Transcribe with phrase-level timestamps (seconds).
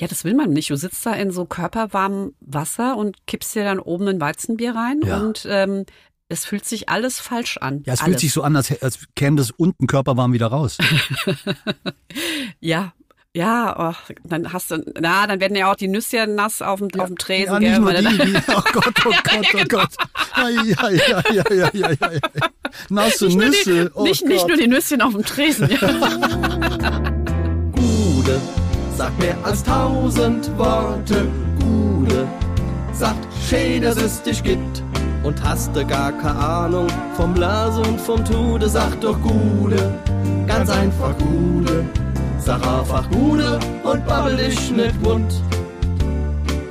[0.00, 0.70] Ja, das will man nicht.
[0.70, 5.02] Du sitzt da in so körperwarmem Wasser und kippst dir dann oben ein Weizenbier rein
[5.04, 5.18] Ja.
[5.18, 5.84] und ähm,
[6.28, 7.82] es fühlt sich alles falsch an.
[7.84, 8.04] Ja, es alles.
[8.12, 10.78] fühlt sich so an, als, als käme das unten körperwarm wieder raus.
[12.60, 12.92] Ja,
[13.34, 16.88] ja, ach, dann hast du, na, dann werden ja auch die Nüsschen nass auf dem,
[17.00, 17.52] auf dem Tresen.
[17.52, 19.88] ja, gell, nicht nur weil die, die, oh Gott, oh Gott, oh Gott.
[20.36, 22.20] Ja, ja, ja, ja, ja, ja, ja, ja.
[22.88, 24.28] Nasse nicht, nur Nüsse, die, oh nicht, Gott.
[24.30, 25.70] nicht nur die Nüsschen auf dem Tresen.
[25.70, 25.78] Ja.
[27.76, 28.40] Gude
[29.00, 31.26] sagt mehr als tausend Worte.
[31.58, 32.28] Gude
[32.92, 34.82] sagt, schön, dass es dich gibt.
[35.22, 36.86] Und hast du gar keine Ahnung
[37.16, 39.94] vom Blase und vom Tude, sag doch Gude,
[40.46, 41.82] ganz einfach Gude.
[42.40, 45.32] Sag einfach Gude und babbel dich nicht wund.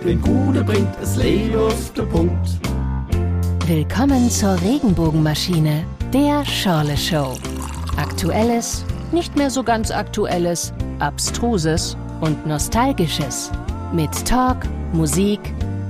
[0.05, 2.47] Denn Gude bringt es Leben auf den Punkt.
[3.65, 7.33] Willkommen zur Regenbogenmaschine, der Schorle Show.
[7.97, 13.51] Aktuelles, nicht mehr so ganz aktuelles, abstruses und nostalgisches.
[13.93, 14.57] Mit Talk,
[14.93, 15.39] Musik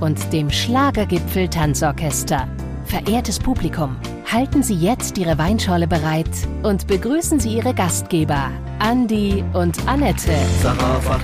[0.00, 2.48] und dem Schlagergipfel Tanzorchester.
[2.84, 3.96] Verehrtes Publikum,
[4.30, 6.30] halten Sie jetzt Ihre Weinschorle bereit
[6.62, 10.32] und begrüßen Sie Ihre Gastgeber, Andi und Annette.
[10.62, 11.20] Sag einfach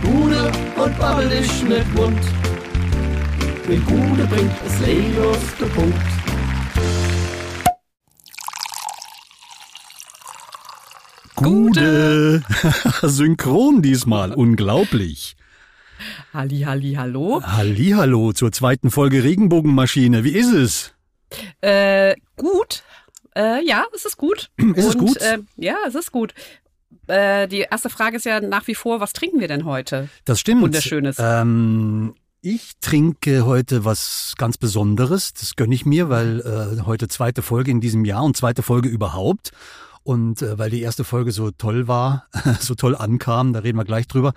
[0.84, 2.20] und babbel dich nicht wund.
[3.68, 6.15] Denn Gude bringt es Leben auf den Punkt.
[11.36, 12.42] Gude.
[13.02, 15.36] Synchron diesmal, unglaublich.
[16.32, 17.42] Halli, halli, hallo.
[17.42, 20.24] Hallihallo zur zweiten Folge Regenbogenmaschine.
[20.24, 20.94] Wie ist es?
[21.60, 22.82] Äh, gut.
[23.36, 24.50] Äh, ja, es ist gut.
[24.74, 25.16] Ist es Und, gut?
[25.18, 26.32] Äh, ja, es ist gut.
[27.06, 30.08] Äh, die erste Frage ist ja nach wie vor, was trinken wir denn heute?
[30.24, 30.62] Das stimmt.
[30.62, 31.16] Wunderschönes.
[31.18, 35.34] Ähm, ich trinke heute was ganz Besonderes.
[35.34, 38.88] Das gönne ich mir, weil äh, heute zweite Folge in diesem Jahr und zweite Folge
[38.88, 39.50] überhaupt.
[40.06, 42.28] Und äh, weil die erste Folge so toll war,
[42.60, 44.34] so toll ankam, da reden wir gleich drüber,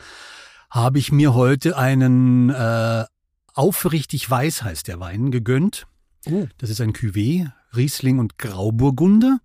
[0.72, 3.06] habe ich mir heute einen äh,
[3.54, 5.86] aufrichtig weiß heißt der Wein gegönnt.
[6.28, 6.48] Oh.
[6.58, 9.42] Das ist ein Cuvée, Riesling und Grauburgunder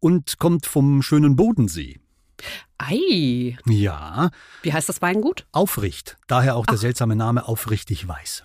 [0.00, 2.00] und kommt vom schönen Bodensee.
[2.78, 4.30] Ei, Ja,
[4.62, 5.46] wie heißt das Weingut?
[5.52, 6.16] Aufricht.
[6.26, 8.44] Daher auch der seltsame Name Aufrichtig Weiß.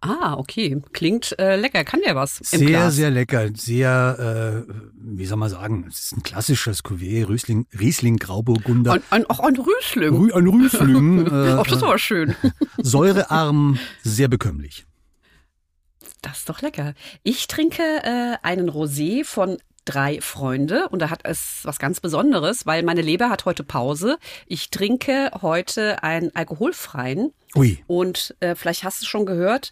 [0.00, 0.80] Ah, okay.
[0.92, 1.82] Klingt äh, lecker.
[1.84, 2.36] Kann der was?
[2.42, 3.48] Sehr, sehr lecker.
[3.54, 8.92] Sehr, äh, wie soll man sagen, es ist ein klassisches Cuvée, Riesling, Riesling Grauburgunder.
[8.92, 10.14] Ein, ein, auch ein Rüsling.
[10.14, 12.36] Rü ein Riesling, äh, Ach, das ist aber schön.
[12.78, 14.86] säurearm, sehr bekömmlich.
[16.22, 16.94] Das ist doch lecker.
[17.22, 22.66] Ich trinke äh, einen Rosé von drei Freunde und da hat es was ganz Besonderes,
[22.66, 24.18] weil meine Leber hat heute Pause.
[24.46, 29.70] Ich trinke heute einen alkoholfreien Ui, und äh, vielleicht hast du es schon gehört,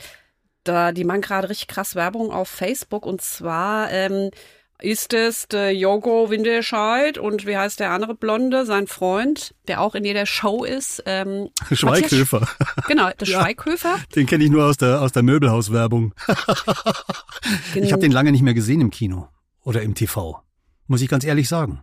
[0.65, 4.31] da die machen gerade richtig krass Werbung auf Facebook und zwar ähm,
[4.81, 9.95] ist es der Jogo Windescheid und wie heißt der andere Blonde, sein Freund, der auch
[9.95, 11.03] in jeder Show ist.
[11.07, 12.41] Ähm, Schweighöfer.
[12.41, 13.41] Matthias- Genau, der Ja.
[13.41, 13.97] Schweighöfer.
[14.17, 16.13] Den kenne ich nur aus der, aus der Möbelhauswerbung.
[17.75, 19.29] Ich habe den lange nicht mehr gesehen im Kino
[19.65, 20.41] oder im TV.
[20.87, 21.83] Muss ich ganz ehrlich sagen.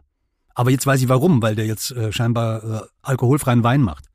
[0.54, 4.06] Aber jetzt weiß ich warum, weil der jetzt äh, scheinbar äh, alkoholfreien Wein macht.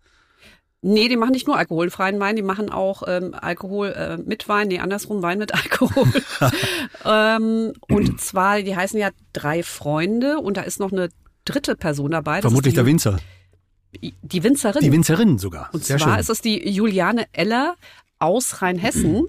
[0.83, 4.69] Nee, die machen nicht nur alkoholfreien Wein, die machen auch ähm, Alkohol äh, mit Wein,
[4.69, 6.07] nee, andersrum Wein mit Alkohol.
[7.05, 11.09] ähm, und zwar, die heißen ja drei Freunde und da ist noch eine
[11.45, 12.41] dritte Person dabei.
[12.43, 13.17] Vermutlich der Winzer.
[14.01, 14.83] Die Winzerin.
[14.83, 15.71] Die Winzerin sogar.
[15.73, 16.21] und Sehr zwar schön.
[16.21, 17.77] ist es die Juliane Eller
[18.19, 19.27] aus Rheinhessen.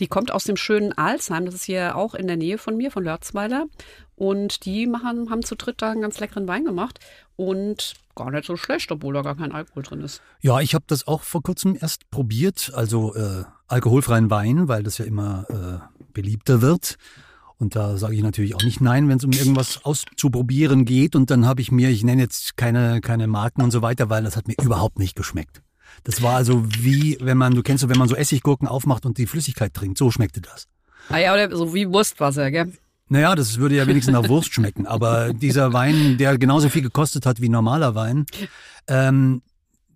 [0.00, 2.90] Die kommt aus dem schönen Alsheim, das ist hier auch in der Nähe von mir,
[2.90, 3.66] von Lörzweiler.
[4.14, 6.98] Und die machen, haben zu dritt da einen ganz leckeren Wein gemacht.
[7.36, 10.22] Und gar nicht so schlecht, obwohl da gar kein Alkohol drin ist.
[10.40, 14.98] Ja, ich habe das auch vor kurzem erst probiert, also äh, alkoholfreien Wein, weil das
[14.98, 16.96] ja immer äh, beliebter wird.
[17.58, 21.16] Und da sage ich natürlich auch nicht nein, wenn es um irgendwas auszuprobieren geht.
[21.16, 24.24] Und dann habe ich mir, ich nenne jetzt keine, keine Marken und so weiter, weil
[24.24, 25.62] das hat mir überhaupt nicht geschmeckt.
[26.04, 29.18] Das war also wie, wenn man, du kennst so, wenn man so Essiggurken aufmacht und
[29.18, 30.66] die Flüssigkeit trinkt, so schmeckte das.
[31.08, 32.72] Ah ja, oder so wie Wurstwasser, gell?
[33.08, 34.86] Naja, das würde ja wenigstens nach Wurst schmecken.
[34.86, 38.26] Aber dieser Wein, der genauso viel gekostet hat wie normaler Wein,
[38.88, 39.42] ähm,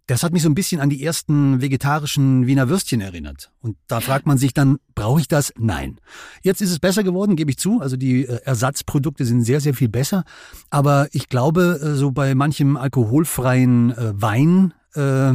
[0.06, 3.52] das hat mich so ein bisschen an die ersten vegetarischen Wiener Würstchen erinnert.
[3.60, 5.52] Und da fragt man sich dann, brauche ich das?
[5.56, 6.00] Nein.
[6.42, 7.80] Jetzt ist es besser geworden, gebe ich zu.
[7.80, 10.24] Also die äh, Ersatzprodukte sind sehr, sehr viel besser.
[10.68, 15.34] Aber ich glaube, äh, so bei manchem alkoholfreien äh, Wein, äh,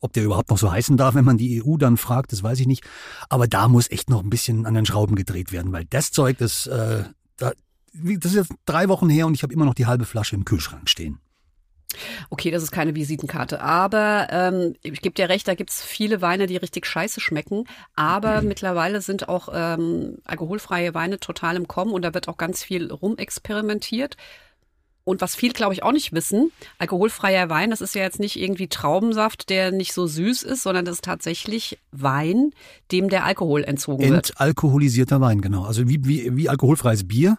[0.00, 2.60] ob der überhaupt noch so heißen darf, wenn man die EU dann fragt, das weiß
[2.60, 2.84] ich nicht.
[3.28, 6.38] Aber da muss echt noch ein bisschen an den Schrauben gedreht werden, weil das Zeug,
[6.38, 7.04] das, äh,
[7.36, 7.52] da,
[7.92, 10.44] das ist jetzt drei Wochen her und ich habe immer noch die halbe Flasche im
[10.44, 11.20] Kühlschrank stehen.
[12.30, 13.60] Okay, das ist keine Visitenkarte.
[13.60, 17.64] Aber ähm, ich gebe dir recht, da gibt's viele Weine, die richtig scheiße schmecken.
[17.96, 22.62] Aber mittlerweile sind auch ähm, alkoholfreie Weine total im Kommen und da wird auch ganz
[22.62, 24.16] viel rumexperimentiert.
[25.10, 28.40] Und was viele, glaube ich, auch nicht wissen, alkoholfreier Wein, das ist ja jetzt nicht
[28.40, 32.52] irgendwie Traubensaft, der nicht so süß ist, sondern das ist tatsächlich Wein,
[32.92, 34.30] dem der Alkohol entzogen wird.
[34.30, 35.64] Entalkoholisierter Wein, genau.
[35.64, 37.38] Also wie, wie, wie alkoholfreies Bier.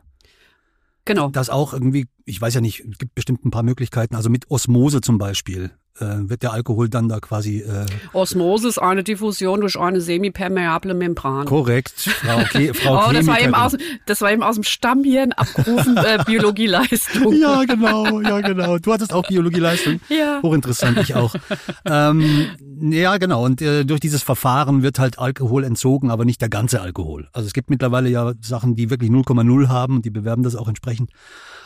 [1.05, 1.29] Genau.
[1.29, 4.15] Das auch irgendwie, ich weiß ja nicht, es gibt bestimmt ein paar Möglichkeiten.
[4.15, 9.03] Also mit Osmose zum Beispiel wird der Alkohol dann da quasi äh, Osmose ist eine
[9.03, 11.45] Diffusion durch eine semipermeable Membran.
[11.45, 11.93] korrekt.
[11.95, 13.53] Frau, Ke Frau Oh, das war, eben Chemikerin.
[13.55, 17.33] aus, das war eben aus dem Stammhirn abgerufen, äh, Biologieleistung.
[17.33, 18.77] Ja, genau, ja, genau.
[18.79, 19.99] Du hattest auch Biologieleistung.
[20.09, 20.39] Ja.
[20.43, 21.35] Hochinteressant, ich auch.
[21.85, 22.47] ähm,
[22.81, 23.45] ja, genau.
[23.45, 27.27] Und äh, durch dieses Verfahren wird halt Alkohol entzogen, aber nicht der ganze Alkohol.
[27.33, 30.67] Also es gibt mittlerweile ja Sachen, die wirklich 0,0 haben und die bewerben das auch
[30.67, 31.11] entsprechend.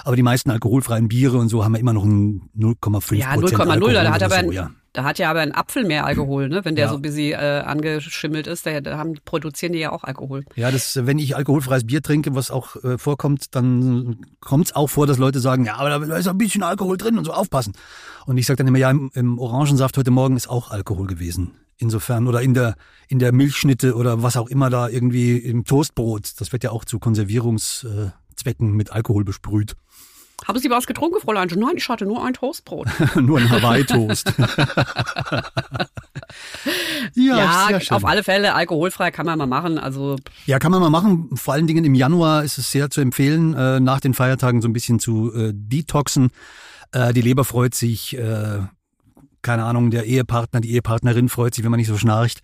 [0.05, 3.59] Aber die meisten alkoholfreien Biere und so haben ja immer noch ein 0,5 Ja, Prozent
[3.59, 4.69] 0,0, Alkohol da hat aber so, ja.
[4.93, 6.63] da hat ja aber ein Apfel mehr Alkohol, ne?
[6.63, 6.89] Wenn der Ja.
[6.91, 10.45] so ein bisschen äh, angeschimmelt ist, da, da haben, produzieren die ja auch Alkohol.
[10.55, 14.91] Ja, das, wenn ich alkoholfreies Bier trinke, was auch äh, vorkommt, dann kommt es auch
[14.91, 17.73] vor, dass Leute sagen, ja, aber da ist ein bisschen Alkohol drin und so aufpassen.
[18.27, 21.51] Und ich sage dann immer, ja, im, im Orangensaft heute Morgen ist auch Alkohol gewesen.
[21.77, 22.75] Insofern, oder in der,
[23.09, 26.39] in der Milchschnitte oder was auch immer da irgendwie im Toastbrot.
[26.39, 29.75] Das wird ja auch zu Konservierungszwecken mit Alkohol besprüht.
[30.43, 31.47] Haben Sie was getrunken, Fräulein?
[31.55, 32.87] Nein, ich hatte nur ein Toastbrot.
[33.15, 34.33] Nur ein Hawaii-Toast.
[37.15, 39.79] ja, ja, auf alle Fälle, alkoholfrei kann man mal machen.
[39.79, 41.29] Also Ja, kann man mal machen.
[41.35, 44.67] Vor allen Dingen im Januar ist es sehr zu empfehlen, äh, nach den Feiertagen so
[44.67, 46.31] ein bisschen zu äh, detoxen.
[46.91, 48.17] Äh, die Leber freut sich,
[49.41, 52.41] keine Ahnung, der Ehepartner, die Ehepartnerin freut sich, wenn man nicht so schnarcht.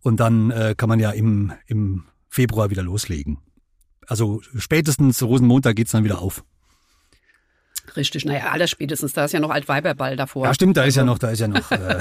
[0.00, 3.38] Und dann kann man ja im, im Februar wieder loslegen.
[4.06, 6.44] Also spätestens Rosenmontag geht's dann wieder auf.
[7.96, 9.12] Richtig, naja, alles spätestens.
[9.12, 10.46] Da ist ja noch Altweiberball davor.
[10.46, 11.76] Ja, stimmt, da ist ja noch, da ist ja noch äh,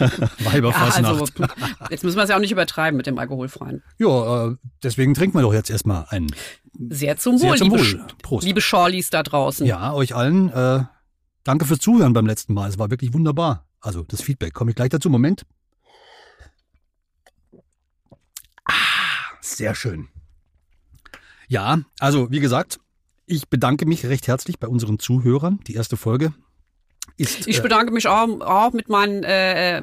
[0.00, 1.40] Ja, Weiberfastnacht.
[1.40, 1.48] also,
[1.90, 3.82] jetzt müssen wir es ja auch nicht übertreiben mit dem Alkoholfreien.
[3.98, 6.28] Ja, äh, deswegen trinken wir doch jetzt erstmal einen.
[6.88, 8.06] Sehr zum Sehr Wohl, zum liebe, Wohl.
[8.22, 8.46] Prost.
[8.46, 9.66] liebe Shawlies da draußen.
[9.66, 10.50] Ja, euch allen.
[10.50, 10.84] Äh,
[11.44, 12.68] danke fürs Zuhören beim letzten Mal.
[12.68, 13.66] Es war wirklich wunderbar.
[13.80, 14.54] Also das Feedback.
[14.54, 15.10] Komme ich gleich dazu.
[15.10, 15.44] Moment.
[18.64, 18.72] Ah,
[19.40, 20.08] sehr schön.
[21.48, 22.78] Ja, also wie gesagt,
[23.30, 25.60] ich bedanke mich recht herzlich bei unseren Zuhörern.
[25.66, 26.32] Die erste Folge
[27.16, 27.46] ist.
[27.46, 29.82] Ich äh, bedanke mich auch, auch mit meinen äh, äh,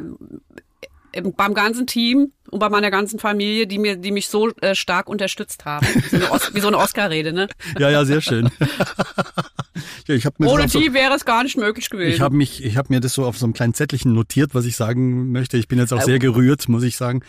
[1.35, 5.09] beim ganzen Team und bei meiner ganzen Familie, die mir, die mich so äh, stark
[5.09, 5.87] unterstützt haben.
[6.09, 7.47] So eine Os wie so eine Oscar-Rede, ne?
[7.79, 8.49] ja, ja, sehr schön.
[10.07, 12.13] ja, ich mir Ohne so, die wäre es gar nicht möglich gewesen.
[12.13, 14.65] Ich habe mich, ich habe mir das so auf so einem kleinen Zettelchen notiert, was
[14.65, 15.57] ich sagen möchte.
[15.57, 17.21] Ich bin jetzt auch sehr gerührt, muss ich sagen.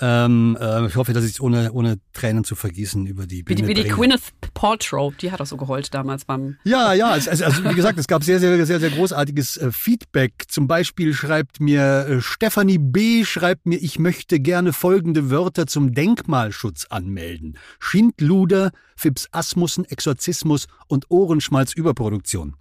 [0.00, 3.54] Ähm, äh, ich hoffe, dass ich es ohne, ohne Tränen zu vergießen über die wie
[3.54, 3.88] Bühne die, wie die.
[3.88, 4.22] Gwyneth
[4.54, 6.56] Paltrow, die hat auch so geheult damals beim.
[6.64, 10.44] Ja, ja, also, also, wie gesagt, es gab sehr, sehr, sehr, sehr großartiges äh, Feedback.
[10.48, 13.24] Zum Beispiel schreibt mir äh, Stefanie B.
[13.24, 22.56] schreibt mir, ich möchte gerne folgende Wörter zum Denkmalschutz anmelden: Schindluder, Phipsasmussen, Exorzismus und Ohrenschmalzüberproduktion.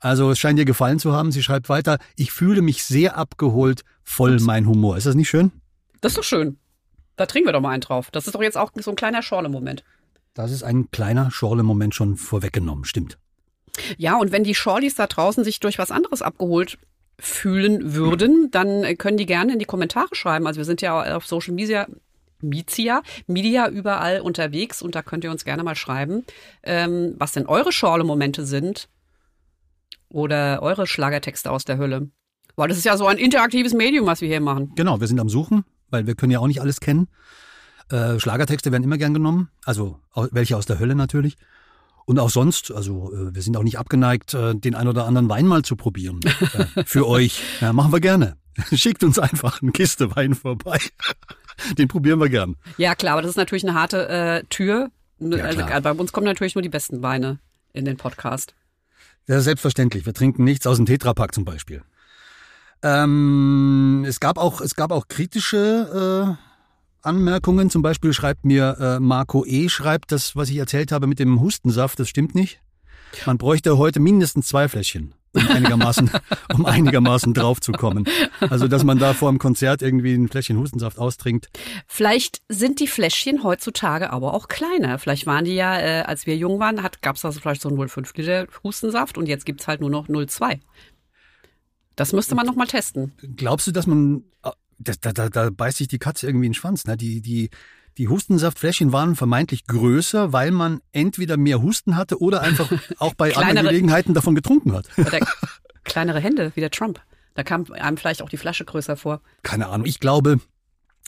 [0.00, 1.32] Also es scheint ihr gefallen zu haben.
[1.32, 4.96] Sie schreibt weiter: Ich fühle mich sehr abgeholt, voll mein Humor.
[4.96, 5.52] Ist das nicht schön?
[6.00, 6.58] Das ist doch schön.
[7.16, 8.10] Da trinken wir doch mal einen drauf.
[8.10, 9.84] Das ist doch jetzt auch so ein kleiner Schorle-Moment.
[10.34, 12.84] Das ist ein kleiner Schorle-Moment schon vorweggenommen.
[12.84, 13.18] Stimmt.
[13.96, 16.78] Ja, und wenn die Shorlies da draußen sich durch was anderes abgeholt
[17.18, 20.46] fühlen würden, dann äh, können die gerne in die Kommentare schreiben.
[20.46, 21.86] Also wir sind ja auf Social Media,
[22.40, 26.24] Mizia, Media überall unterwegs und da könnt ihr uns gerne mal schreiben,
[26.62, 28.88] ähm, was denn eure Schorle-Momente sind
[30.08, 32.08] oder eure Schlagertexte aus der Hölle.
[32.56, 34.72] Weil das ist ja so ein interaktives Medium, was wir hier machen.
[34.76, 37.08] Genau, wir sind am Suchen, weil wir können ja auch nicht alles kennen.
[37.90, 39.98] Äh, Schlagertexte werden immer gern genommen, also
[40.30, 41.36] welche aus der Hölle natürlich.
[42.06, 45.28] Und auch sonst, also äh, wir sind auch nicht abgeneigt, äh, den ein oder anderen
[45.28, 46.20] Wein mal zu probieren.
[46.24, 47.42] Äh, für euch.
[47.60, 48.36] Ja, machen wir gerne.
[48.72, 50.78] Schickt uns einfach eine Kiste Wein vorbei.
[51.78, 52.56] Den probieren wir gern.
[52.78, 54.90] Ja, klar, aber das ist natürlich eine harte äh, Tür.
[55.20, 55.80] Ja, also, klar.
[55.80, 57.38] bei uns kommen natürlich nur die besten Weine
[57.72, 58.54] in den Podcast.
[59.26, 60.04] Ja, selbstverständlich.
[60.04, 61.82] Wir trinken nichts aus dem Tetrapack zum Beispiel.
[62.82, 66.53] Ähm, es gab auch, es gab auch kritische äh,
[67.04, 67.70] Anmerkungen.
[67.70, 69.68] Zum Beispiel schreibt mir äh, Marco E.
[69.68, 72.60] schreibt, das, was ich erzählt habe mit dem Hustensaft, das stimmt nicht.
[73.26, 76.10] Man bräuchte heute mindestens zwei Fläschchen, um einigermaßen,
[76.54, 78.06] um einigermaßen draufzukommen.
[78.40, 81.48] Also, dass man da vor dem Konzert irgendwie ein Fläschchen Hustensaft austrinkt.
[81.86, 84.98] Vielleicht sind die Fläschchen heutzutage aber auch kleiner.
[84.98, 88.16] Vielleicht waren die ja, äh, als wir jung waren, gab es also vielleicht so 0,5
[88.16, 90.58] Liter Hustensaft und jetzt gibt's halt nur noch 0,2.
[91.96, 93.12] Das müsste man noch mal testen.
[93.36, 94.24] Glaubst du, dass man,
[94.78, 96.84] das, da, da, da beißt sich die Katze irgendwie in den Schwanz.
[96.86, 96.96] Ne?
[96.96, 97.50] Die, die,
[97.98, 103.34] die Hustensaftfläschchen waren vermeintlich größer, weil man entweder mehr Husten hatte oder einfach auch bei
[103.36, 104.86] anderen Kleinere- Gelegenheiten davon getrunken hat.
[104.98, 105.20] Oder
[105.84, 107.00] kleinere Hände, wie der Trump.
[107.34, 109.20] Da kam einem vielleicht auch die Flasche größer vor.
[109.42, 109.86] Keine Ahnung.
[109.86, 110.38] Ich glaube,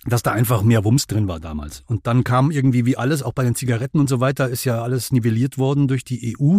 [0.05, 1.83] dass da einfach mehr Wumms drin war damals.
[1.87, 4.83] Und dann kam irgendwie wie alles, auch bei den Zigaretten und so weiter, ist ja
[4.83, 6.59] alles nivelliert worden durch die EU.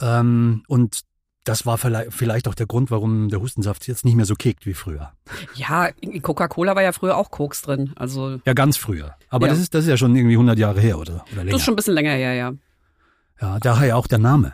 [0.00, 1.00] Ähm, und
[1.44, 4.74] das war vielleicht auch der Grund, warum der Hustensaft jetzt nicht mehr so kickt wie
[4.74, 5.12] früher.
[5.54, 7.92] Ja, in Coca-Cola war ja früher auch Koks drin.
[7.96, 9.16] Also Ja, ganz früher.
[9.28, 11.50] Aber das, ist, das ist ja schon irgendwie 100 Jahre her oder, oder länger.
[11.52, 12.52] das ist schon ein bisschen länger her, ja.
[13.40, 14.52] Ja, daher auch der Name.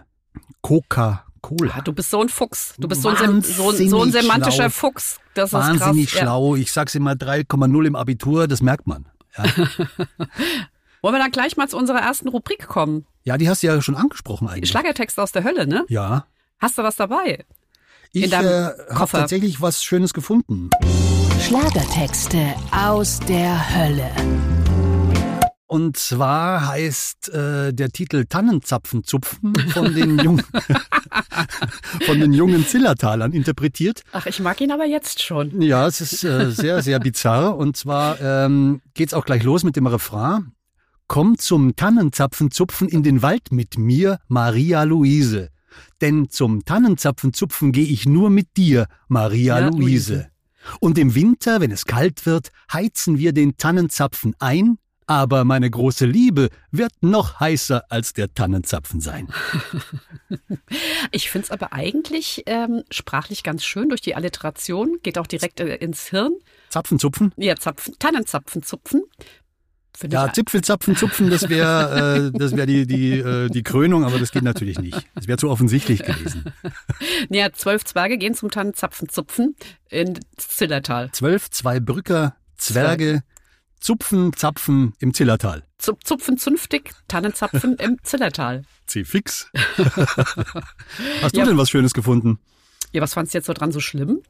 [0.63, 1.77] Coca-Cola.
[1.77, 2.75] Ja, du bist so ein Fuchs.
[2.79, 4.69] Du bist so ein, so, ein- so ein semantischer schlau.
[4.71, 5.21] Fuchs.
[5.35, 6.21] Das ist Wahnsinnig krass.
[6.21, 6.27] Ja.
[6.27, 6.57] schlau.
[6.57, 9.07] Ich sag's immer 3,0 im Abitur, das merkt man.
[9.37, 9.45] Ja.
[11.03, 13.05] Wollen wir dann gleich mal zu unserer ersten Rubrik kommen?
[13.25, 14.71] ja, die hast du ja schon angesprochen eigentlich.
[14.71, 15.85] Schlagertext aus der Hölle, ne?
[15.89, 16.25] ja.
[16.59, 17.45] Hast du was dabei?
[18.13, 20.71] Ich äh, habe tatsächlich was Schönes gefunden.
[21.41, 24.11] Schlagertexte aus der Hölle.
[25.69, 30.43] Und zwar heißt äh, der Titel Tannenzapfen zupfen von den jungen
[32.07, 34.03] von den jungen Zillertalern interpretiert.
[34.11, 35.63] Ach, ich mag ihn aber jetzt schon.
[35.63, 37.57] Ja, es ist äh, sehr, sehr bizarr.
[37.57, 40.53] Und zwar ähm, geht's auch gleich los mit dem Refrain.
[41.07, 45.51] Komm zum Tannenzapfenzupfen in den Wald mit mir, Maria Luise.
[46.01, 50.31] Denn zum Tannenzapfenzupfen gehe ich nur mit dir, Maria Ja, Luise.
[50.81, 54.79] Und im Winter, wenn es kalt wird, heizen wir den Tannenzapfen ein.
[55.07, 59.29] Aber meine große Liebe wird noch heißer als der Tannenzapfen sein.
[61.11, 64.99] Ich find's aber eigentlich ähm, sprachlich ganz schön durch die Alliteration.
[65.03, 66.33] Geht auch direkt äh, ins Hirn.
[66.69, 67.33] Zapfenzupfen?
[67.37, 69.05] Ja, Zapfen, Tannenzapfen zupfen.
[69.99, 74.21] Finde Ja, Zipfelzapfen zupfen, das wäre äh, das wär die, die, äh, die Krönung, aber
[74.21, 74.97] das geht natürlich nicht.
[75.17, 76.45] Das wäre zu offensichtlich gewesen.
[77.31, 79.57] Ja, zwölf Zwerge gehen zum Tannenzapfen zupfen
[79.91, 81.11] in Zillertal.
[81.13, 83.23] Zwölf, zwei Brücker, Zwerge,
[83.81, 85.65] Zupfen, Zapfen im Zillertal.
[85.79, 88.63] Zup Zupfen zünftig, Tannenzapfen im Zillertal.
[88.87, 89.51] C fix.
[91.23, 91.45] Hast du Ja.
[91.47, 92.39] denn was Schönes gefunden?
[92.93, 94.23] Ja, was fandst du jetzt so dran so schlimm?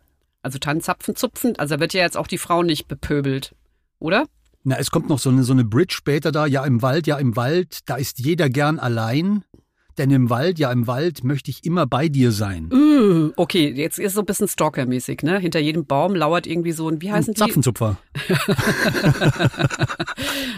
[0.43, 3.55] Also Tannenzapfen zupfen, also da wird ja jetzt auch die Frau nicht bepöbelt,
[3.99, 4.27] oder?
[4.69, 6.45] Na, es kommt noch so eine, so eine Bridge später da.
[6.45, 9.43] Ja, im Wald, ja, im Wald, da ist jeder gern allein.
[9.99, 12.71] Denn im Wald, ja, im Wald möchte ich immer bei dir sein.
[12.73, 15.39] Uh, okay, jetzt ist so ein bisschen Stalker-mäßig, ne?
[15.39, 17.39] Hinter jedem Baum lauert irgendwie so ein, wie heißen die?
[17.39, 17.99] Zapfenzupfer.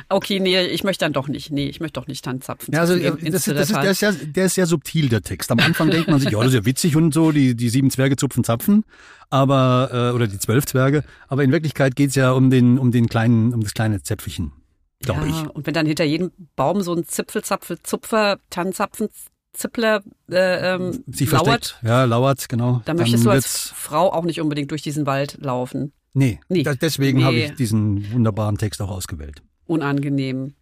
[0.09, 1.51] Okay, nee, ich möchte dann doch nicht.
[1.53, 4.01] Nee, ich möchte doch nicht Tannenzapfen Ja, also äh, das, ist- das ist, der, ist
[4.03, 5.51] ja, der ist sehr subtil, der Text.
[5.53, 7.91] Am Anfang denkt man sich, ja, das ist ja witzig und so, die, die sieben
[7.91, 8.85] Zwerge zupfen Zapfen,
[9.31, 11.05] aber äh, oder die zwölf Zwerge.
[11.29, 14.53] Aber in Wirklichkeit geht's ja um den, um den kleinen, um das kleine Zäpfchen,
[15.01, 15.51] glaube ja, ich.
[15.51, 19.09] und wenn dann hinter jedem Baum so ein Zipfelzapfel, Zupfer, Tannenzapfen,
[19.53, 21.79] Zippler äh, ähm, Sich lauert, versteckt.
[21.83, 22.83] Ja, lauert, genau.
[22.85, 25.93] dann möchtest du als Frau auch nicht unbedingt durch diesen Wald laufen.
[26.13, 26.63] Nee, Nee.
[26.63, 27.25] Da, deswegen Nee.
[27.25, 29.43] habe ich diesen wunderbaren Text auch ausgewählt.
[29.67, 30.55] Unangenehm.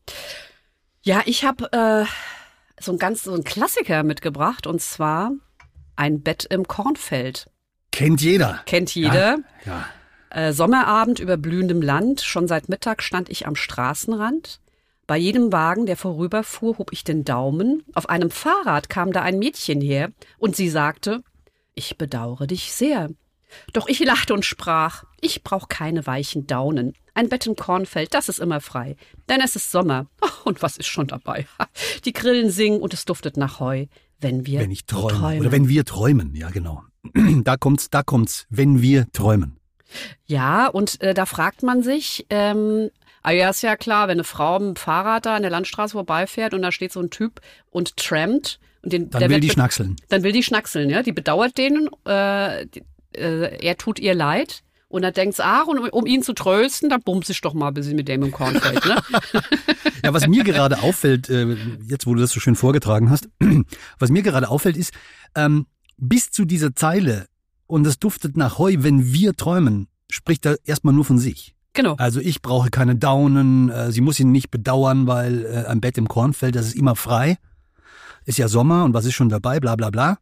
[1.02, 2.04] Ja, ich habe äh,
[2.82, 5.32] so ein ganz so ein Klassiker mitgebracht und zwar
[5.96, 7.50] ein Bett im Kornfeld.
[7.92, 8.60] Kennt jeder.
[8.66, 9.38] Kennt jeder.
[9.64, 9.86] Ja.
[10.30, 12.20] Äh, Sommerabend über blühendem Land.
[12.20, 14.60] Schon seit Mittag stand ich am Straßenrand.
[15.06, 17.82] Bei jedem Wagen, der vorüberfuhr, hob ich den Daumen.
[17.94, 21.22] Auf einem Fahrrad kam da ein Mädchen her und sie sagte,
[21.74, 23.08] ich bedauere dich sehr.
[23.72, 26.92] Doch ich lachte und sprach, ich brauch keine weichen Daunen.
[27.14, 28.96] Ein Bett im Kornfeld, das ist immer frei.
[29.30, 30.06] Denn es ist Sommer.
[30.20, 31.46] Ach, Und was ist schon dabei?
[32.04, 33.86] Die Grillen singen und es duftet nach Heu.
[34.20, 35.18] Wenn wir Wenn ich träume.
[35.18, 35.40] träumen.
[35.40, 36.82] Oder wenn wir träumen, ja genau.
[37.44, 39.57] Da kommt's, da kommt's, wenn wir träumen.
[40.26, 42.90] Ja, und äh, da fragt man sich, ähm,
[43.22, 45.92] ah ja, ist ja klar, wenn eine Frau mit dem Fahrrad da an der Landstraße
[45.92, 47.40] vorbeifährt und da steht so ein Typ
[47.70, 49.96] und trampt und den Dann der will die schnackseln.
[50.08, 51.02] Dann will die schnackseln, ja.
[51.02, 54.62] Die bedauert den, äh, die, äh, er tut ihr leid.
[54.90, 57.52] Und dann denkt sie, ach, und um, um ihn zu trösten, dann bumse ich doch
[57.52, 58.96] mal ein bisschen mit dem im Kornfeld, ne?
[60.04, 63.28] Ja, was mir gerade auffällt, äh, jetzt wo du das so schön vorgetragen hast,
[63.98, 64.94] was mir gerade auffällt ist,
[65.34, 65.66] ähm,
[65.98, 67.26] bis zu dieser Zeile
[67.68, 71.54] und es duftet nach Heu, wenn wir träumen, spricht er erstmal nur von sich.
[71.74, 71.94] Genau.
[71.96, 75.96] Also ich brauche keine Daunen, äh, sie muss ihn nicht bedauern, weil äh, ein Bett
[75.98, 77.38] im Kornfeld, das ist immer frei.
[78.24, 80.18] Ist ja Sommer und was ist schon dabei, bla bla bla.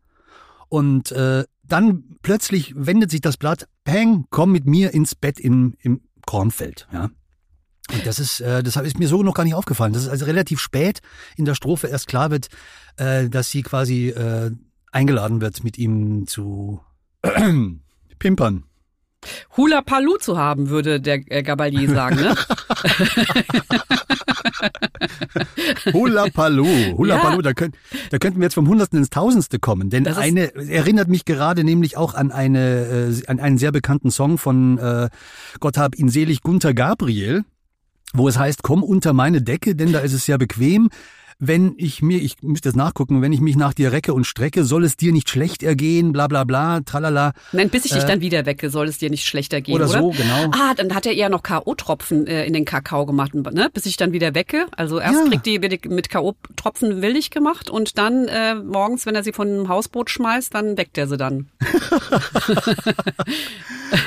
[0.69, 5.75] Und äh, dann plötzlich wendet sich das Blatt, peng, komm mit mir ins Bett im,
[5.81, 6.89] im Kornfeld.
[6.93, 7.11] Ja.
[7.93, 9.93] Und das ist, äh, das ist mir so noch gar nicht aufgefallen.
[9.93, 11.01] Das ist also relativ spät
[11.37, 12.49] in der Strophe erst klar wird,
[12.97, 14.51] äh, dass sie quasi äh,
[14.91, 16.81] eingeladen wird, mit ihm zu
[18.19, 18.65] pimpern.
[19.57, 22.35] Hula Palu zu haben, würde der äh, Gabalier sagen, ne?
[25.93, 26.67] Hula Palu,
[26.97, 27.23] Hula Ja.
[27.23, 27.77] Palu, da, könnt,
[28.11, 29.91] da könnten wir jetzt vom Hundertsten ins Tausendste kommen.
[29.91, 34.11] Denn Das eine erinnert mich gerade nämlich auch an, eine, äh, an einen sehr bekannten
[34.11, 35.09] Song von äh,
[35.61, 37.45] Gott hab ihn selig Gunther Gabriel,
[38.13, 40.91] wo es heißt, komm unter meine Decke, denn da ist es sehr bequem.
[41.39, 44.65] Wenn ich mir, ich müsste jetzt nachgucken, wenn ich mich nach dir recke und strecke,
[44.65, 47.33] soll es dir nicht schlecht ergehen, bla bla bla, tralala.
[47.53, 50.01] Nein, bis ich dich dann wieder wecke, soll es dir nicht schlechter gehen, Oder oder?
[50.01, 50.51] so, genau.
[50.53, 53.69] Ah, dann hat er eher noch K.O.-Tropfen äh, in den Kakao gemacht, ne?
[53.73, 54.67] bis ich dann wieder wecke.
[54.77, 55.29] Also erst Ja.
[55.29, 59.69] kriegt die mit K.O.-Tropfen willig gemacht und dann äh, morgens, wenn er sie von einem
[59.69, 61.49] Hausboot schmeißt, dann weckt er sie dann.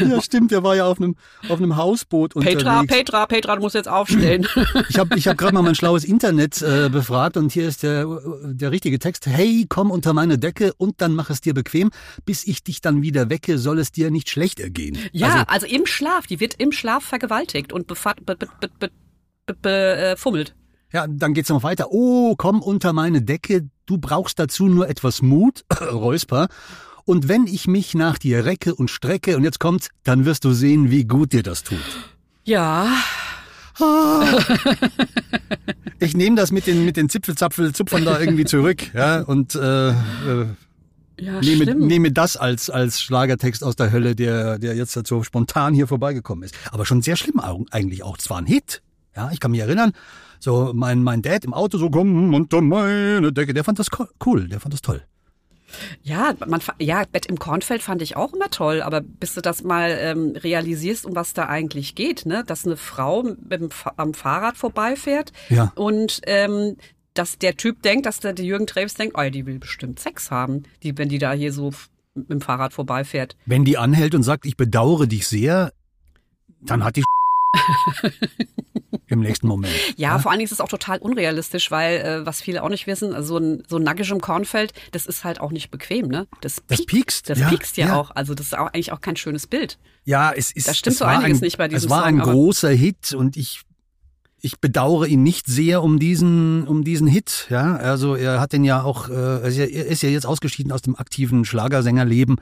[0.06, 1.16] Ja, stimmt, der war ja auf einem,
[1.48, 2.94] auf einem Hausboot Petra, unterwegs.
[2.94, 4.46] Petra, Petra, du musst jetzt aufstehen.
[4.90, 8.06] Ich habe ich hab gerade mal mein schlaues Internet äh, befragt und hier ist der,
[8.44, 9.28] der richtige Text.
[9.28, 11.92] Hey, komm unter meine Decke und dann mach es dir bequem.
[12.26, 14.98] Bis ich dich dann wieder wecke, soll es dir nicht schlecht ergehen.
[15.12, 16.28] ja, Also, also, im Schlaf.
[16.28, 18.26] Die wird im Schlaf vergewaltigt und befummelt.
[18.26, 18.90] Be, be, be, be,
[19.46, 20.16] be, be, äh,
[20.92, 21.88] ja, dann geht's noch weiter.
[21.92, 23.70] Oh, komm unter meine Decke.
[23.86, 26.48] Du brauchst dazu nur etwas Mut, Räusper.
[27.06, 30.52] Und wenn ich mich nach dir recke und strecke, und jetzt kommt's, dann wirst du
[30.52, 31.80] sehen, wie gut dir das tut.
[32.44, 32.88] Ja,
[36.00, 39.94] Ich nehme das mit den, mit den Zipfelzapfelzupfern da irgendwie zurück, ja, und äh, äh,
[41.20, 41.82] ja, nehme, stimmt.
[41.82, 46.44] nehme das als, als Schlagertext aus der Hölle, der, der jetzt so spontan hier vorbeigekommen
[46.44, 46.56] ist.
[46.72, 47.40] Aber schon sehr schlimm
[47.72, 48.18] eigentlich auch.
[48.18, 48.82] Es war ein Hit.
[49.16, 49.92] Ja, ich kann mich erinnern,
[50.40, 54.08] so mein, mein Dad im Auto so, komm unter meine Decke, der fand das co-
[54.26, 55.02] cool, der fand das toll.
[56.04, 59.64] Ja, man, ja, Bett im Kornfeld fand ich auch immer toll, aber bis du das
[59.64, 63.62] mal ähm, realisierst, um was da eigentlich geht, ne, dass eine Frau mit
[63.98, 65.72] am Fahrrad vorbeifährt Ja.
[65.76, 66.78] und ähm,
[67.14, 70.32] dass der Typ denkt, dass der, der Jürgen Treves denkt, oh, die will bestimmt Sex
[70.32, 71.72] haben, die, wenn die da hier so
[72.16, 73.36] mit dem Fahrrad vorbeifährt.
[73.46, 75.74] Wenn die anhält und sagt, ich bedauere dich sehr,
[76.62, 77.04] dann hat die
[79.08, 79.74] im nächsten Moment.
[79.98, 82.88] Ja, vor allen Dingen ist es auch total unrealistisch, weil, äh, was viele auch nicht
[82.88, 86.08] wissen, also so ein, so ein Nackig im Kornfeld, das ist halt auch nicht bequem,
[86.08, 86.28] ne?
[86.42, 87.96] Das, Das piekt- piekst, Das ja, piekst ja, ja.
[88.00, 88.12] auch.
[88.16, 89.78] Also das ist auch eigentlich auch kein schönes Bild.
[90.06, 90.68] Ja, es ist.
[90.68, 93.38] Da stimmt so einiges ein, nicht bei diesem Es war Song, ein großer Hit und
[93.38, 93.62] ich,
[94.42, 97.48] ich bedauere ihn nicht sehr um diesen, um diesen Hit.
[97.50, 100.26] Ja, also er hat den ja auch, äh, er ist ja- er ist ja jetzt
[100.26, 102.38] ausgeschieden aus dem aktiven Schlagersängerleben.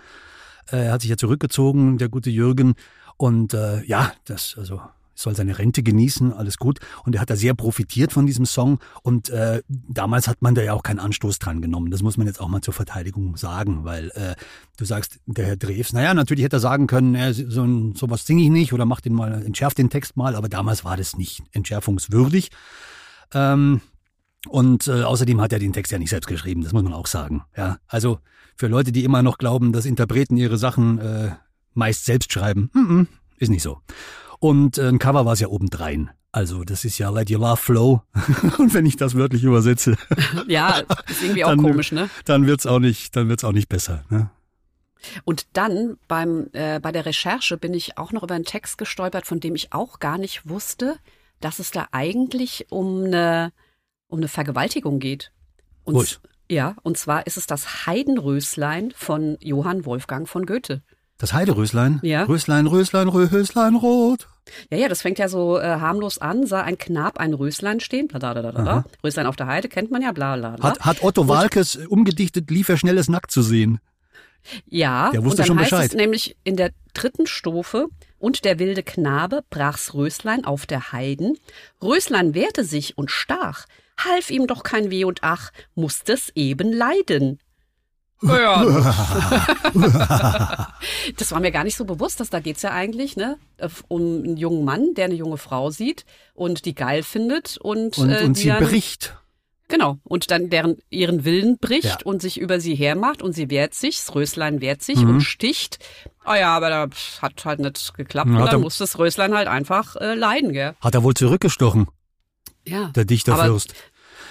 [0.71, 2.75] Äh, Er hat sich ja zurückgezogen, der gute Jürgen.
[3.17, 4.79] Und äh, ja, das, also
[5.17, 6.79] soll seine Rente genießen, alles gut.
[7.03, 8.79] Und er hat da sehr profitiert von diesem Song.
[9.01, 11.91] Und äh, damals hat man da ja auch keinen Anstoß dran genommen.
[11.91, 14.35] Das muss man jetzt auch mal zur Verteidigung sagen, weil äh,
[14.77, 18.25] du sagst, der Herr Drews, naja, natürlich hätte er sagen können, äh, so ein, sowas
[18.25, 21.17] singe ich nicht oder mach den mal, entschärft den Text mal, aber damals war das
[21.17, 22.51] nicht entschärfungswürdig.
[23.33, 23.81] Ähm,
[24.47, 27.07] und äh, außerdem hat er den Text ja nicht selbst geschrieben, das muss man auch
[27.07, 27.43] sagen.
[27.55, 28.19] Ja, also
[28.55, 31.31] für Leute, die immer noch glauben, dass Interpreten ihre Sachen äh,
[31.73, 33.81] meist selbst schreiben, mm -mm, ist nicht so.
[34.39, 36.09] Und äh, ein Cover war es ja obendrein.
[36.31, 38.01] Also das ist ja Let Your Love Flow.
[38.57, 39.95] Und wenn ich das wörtlich übersetze,
[40.47, 42.09] Ja, ist irgendwie auch Dann- komisch, ne?
[42.25, 44.03] dann wird's auch nicht, dann wird's auch nicht besser.
[44.09, 44.29] Ne?
[45.23, 49.25] Und dann beim äh, bei der Recherche bin ich auch noch über einen Text gestolpert,
[49.25, 50.97] von dem ich auch gar nicht wusste,
[51.39, 53.51] dass es da eigentlich um eine
[54.07, 55.31] um eine Vergewaltigung geht.
[55.83, 56.19] Und Ruhig.
[56.49, 60.81] ja, und zwar ist es das Heidenröslein von Johann Wolfgang von Goethe.
[61.17, 61.99] Das Heideröslein.
[62.03, 62.23] Ja.
[62.23, 64.27] Röslein, Röslein, Röslein rot.
[64.69, 68.07] Ja, ja, das fängt ja so äh, harmlos an, sah ein Knab ein Röslein stehen,
[68.07, 68.85] bla, bla, bla, bla, bla.
[69.03, 70.69] Röslein auf der Heide kennt man ja, bla, bla, bla.
[70.69, 73.79] Hat, hat Otto Walkes umgedichtet, lief er schnelles Nackt zu sehen.
[74.67, 75.89] Ja, Der wusste und dann schon heißt Bescheid.
[75.89, 77.87] es nämlich in der dritten Strophe,
[78.19, 81.37] und der wilde Knabe brach's Röslein auf der Heiden.
[81.83, 83.65] Röslein wehrte sich und stach,
[83.97, 87.39] half ihm doch kein Weh und Ach, musste's eben leiden.
[88.23, 88.63] Ja.
[91.17, 93.37] das war mir gar nicht so bewusst, dass da geht's ja eigentlich ne,
[93.87, 98.09] um einen jungen Mann, der eine junge Frau sieht und die geil findet und, Und,
[98.09, 99.17] äh, und die sie dann, bricht.
[99.69, 99.97] Genau.
[100.03, 101.97] Und dann deren ihren Willen bricht Ja.
[102.05, 105.09] und sich über sie hermacht und sie wehrt sich, das Röslein wehrt sich Mhm.
[105.09, 105.79] und sticht.
[106.23, 106.87] Ah ja, aber da
[107.21, 108.29] hat halt nicht geklappt.
[108.31, 110.73] Ja, und dann er- muss das Röslein halt einfach äh, leiden, gell?
[110.79, 111.87] Hat er wohl zurückgestochen,
[112.65, 112.87] Ja.
[112.95, 113.73] der Dichterfürst.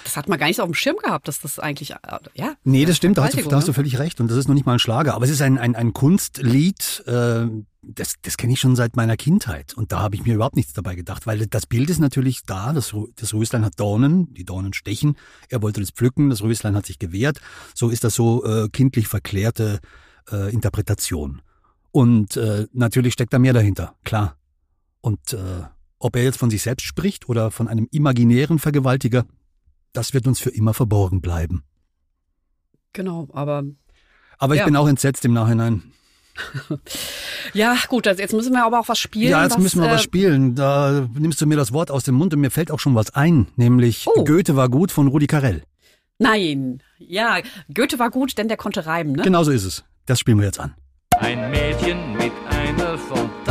[0.07, 1.97] Das hat man gar nicht so auf dem Schirm gehabt, dass das eigentlich, äh,
[2.33, 2.53] ja.
[2.63, 3.75] Nee, das stimmt, da hast, du, da hast du ne?
[3.75, 4.21] völlig recht.
[4.21, 5.15] Und das ist noch nicht mal ein Schlager.
[5.15, 7.47] Aber es ist ein, ein, ein Kunstlied, äh,
[7.81, 9.73] das, das kenne ich schon seit meiner Kindheit.
[9.73, 12.71] Und da habe ich mir überhaupt nichts dabei gedacht, weil das Bild ist natürlich da.
[12.71, 15.17] Das, das Röslein hat Dornen, die Dornen stechen.
[15.49, 17.41] Er wollte das pflücken, das Röslein hat sich gewehrt.
[17.75, 19.81] So ist das so äh, kindlich verklärte
[20.31, 21.41] äh, Interpretation.
[21.91, 24.37] Und äh, natürlich steckt da mehr dahinter, klar.
[25.01, 25.63] Und äh,
[25.99, 29.25] ob er jetzt von sich selbst spricht oder von einem imaginären Vergewaltiger,
[29.97, 31.63] das wird uns für immer verborgen bleiben.
[32.93, 33.63] Genau, aber
[34.39, 34.65] Aber ich Ja.
[34.65, 35.91] bin auch entsetzt im Nachhinein.
[37.53, 39.31] ja, gut, also jetzt müssen wir aber auch was spielen.
[39.31, 40.53] ja, jetzt was, müssen wir äh, was spielen.
[40.55, 43.15] Da nimmst du mir das Wort aus dem Mund und mir fällt auch schon was
[43.15, 44.23] ein, nämlich Oh.
[44.23, 45.63] Goethe war gut von Rudi Carell.
[46.19, 47.39] Nein, ja,
[47.73, 49.23] Goethe war gut, denn der konnte reimen, ne?
[49.23, 49.83] Genauso ist es.
[50.05, 50.75] Das spielen wir jetzt an.
[51.19, 52.97] Ein Mädchen mit einer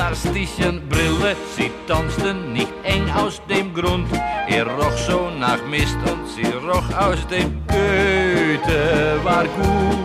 [0.06, 4.06] fantastischen Brille, sie tanzte nicht eng aus dem Grund.
[4.48, 9.98] Er roch so nach Mist und sie roch aus dem Goethe war gut.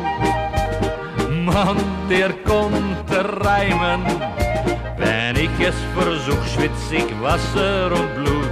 [1.45, 1.77] Mann,
[2.09, 4.01] der konnte reimen.
[4.97, 8.49] Wenn ich es versuch, schwitz ich Wasser und Blut.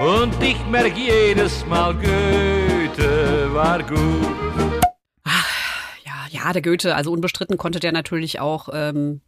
[0.00, 3.98] Und ich merk jedes Mal, Goethe war gut.
[6.04, 9.22] Ja, ja, der Goethe, also unbestritten konnte der natürlich auch ähm,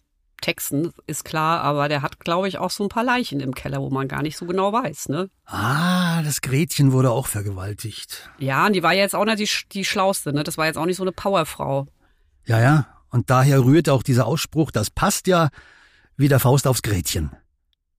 [0.47, 3.81] texten, ist klar, aber der hat, glaube ich, auch so ein paar Leichen im Keller,
[3.81, 5.29] wo man gar nicht so genau weiß, ne?
[5.45, 8.31] Ah, das Gretchen wurde auch vergewaltigt.
[8.39, 10.45] Ja, und die war jetzt auch nicht die, die Schlauste, ne?
[10.45, 11.87] Das war jetzt auch nicht so eine Powerfrau.
[12.45, 12.87] Ja, ja.
[13.11, 15.49] Und daher rührt auch dieser Ausspruch, das passt ja
[16.17, 17.31] wie der Faust aufs Gretchen.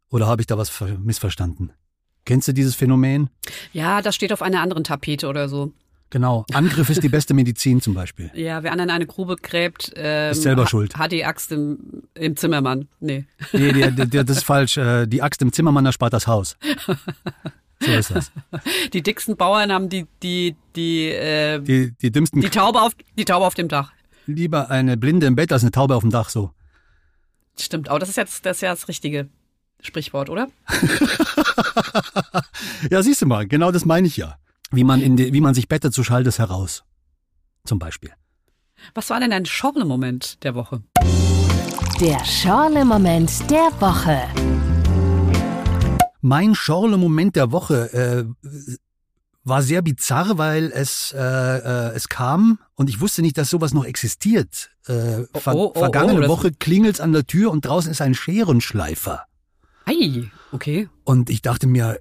[0.09, 1.73] Oder habe ich da was ver- missverstanden?
[2.25, 3.29] Kennst du dieses Phänomen?
[3.73, 5.73] Ja, das steht auf einer anderen Tapete oder so.
[6.09, 6.45] Genau.
[6.53, 8.31] Angriff ist die beste Medizin zum Beispiel.
[8.33, 10.95] Ja, wer anderen eine Grube gräbt, ähm, Ist selber ha- schuld.
[10.95, 12.87] Hat die Axt im, im Zimmermann.
[13.01, 13.25] Nee.
[13.51, 14.77] Nee, der, der, der, das ist falsch.
[14.77, 16.55] Äh, Die Axt im Zimmermann erspart das Haus.
[17.81, 18.31] So ist das.
[18.93, 23.25] Die dicksten Bauern haben die, die, die, äh, die, Die, die dümmsten, Taube auf, die
[23.25, 23.91] Taube auf dem Dach.
[24.27, 26.51] lieber eine Blinde im Bett als eine Taube auf dem Dach, so.
[27.59, 29.27] Stimmt, aber das ist jetzt, das ist ja das richtige
[29.81, 30.47] Sprichwort, oder?
[32.89, 34.37] Ja, siehst du mal, genau das meine ich ja.
[34.71, 36.83] Wie man, in die, wie man sich bettet, so schallt es heraus.
[37.63, 38.11] Zum Beispiel.
[38.93, 40.83] Was war denn dein Schorle-Moment der Woche?
[42.01, 44.23] Der Schorle-Moment der Woche.
[46.21, 48.47] Mein Schorle-Moment der Woche äh,
[49.45, 53.73] war sehr bizarr, weil es, äh, äh, es kam und ich wusste nicht, dass sowas
[53.73, 54.71] noch existiert.
[54.85, 58.13] Äh, ver oh, oh, vergangene oh, Woche klingelt's an der Tür und draußen ist ein
[58.13, 59.23] Scherenschleifer.
[59.85, 60.89] Ei, okay.
[61.05, 61.99] Und ich dachte mir,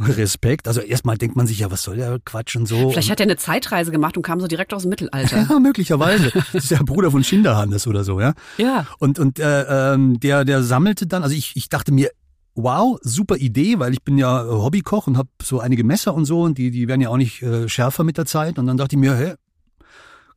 [0.00, 0.68] Respekt.
[0.68, 2.90] Also erstmal denkt man sich ja, was soll der Quatsch und so.
[2.90, 5.46] Vielleicht hat er eine Zeitreise gemacht und kam so direkt aus dem Mittelalter.
[5.48, 6.30] ja, möglicherweise.
[6.52, 8.34] Das ist der Bruder von Schinderhannes oder so, ja.
[8.58, 8.86] ja.
[8.98, 12.10] Und, und äh, ähm, der, der sammelte dann, also ich, ich dachte mir,
[12.54, 16.24] wow, super Idee, weil ich bin ja äh, Hobbykoch und habe so einige Messer und
[16.24, 18.58] so und die, die werden ja auch nicht äh, schärfer mit der Zeit.
[18.58, 19.34] Und dann dachte ich mir, hä,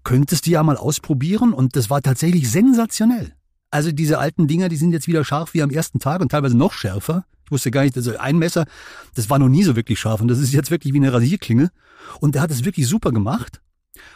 [0.03, 1.53] könntest du ja mal ausprobieren?
[1.53, 3.33] Und das war tatsächlich sensationell.
[3.71, 6.57] Also diese alten Dinger, die sind jetzt wieder scharf wie am ersten Tag und teilweise
[6.57, 7.25] noch schärfer.
[7.45, 8.65] Ich wusste gar nicht, also ein Messer,
[9.13, 11.71] das war noch nie so wirklich scharf und das ist jetzt wirklich wie eine Rasierklinge.
[12.19, 13.61] Und der hat es wirklich super gemacht.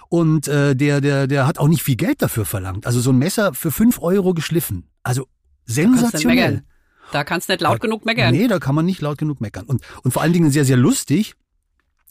[0.10, 2.86] Und äh, der, der, der hat auch nicht viel Geld dafür verlangt.
[2.86, 4.88] Also so ein Messer für fünf Euro geschliffen.
[5.04, 5.28] Also
[5.66, 6.64] sensationell.
[7.12, 8.32] Da kannst du nicht laut Da- genug meckern.
[8.32, 9.66] Nee, da kann man nicht laut genug meckern.
[9.66, 11.34] Und, und vor allen Dingen sehr, sehr lustig,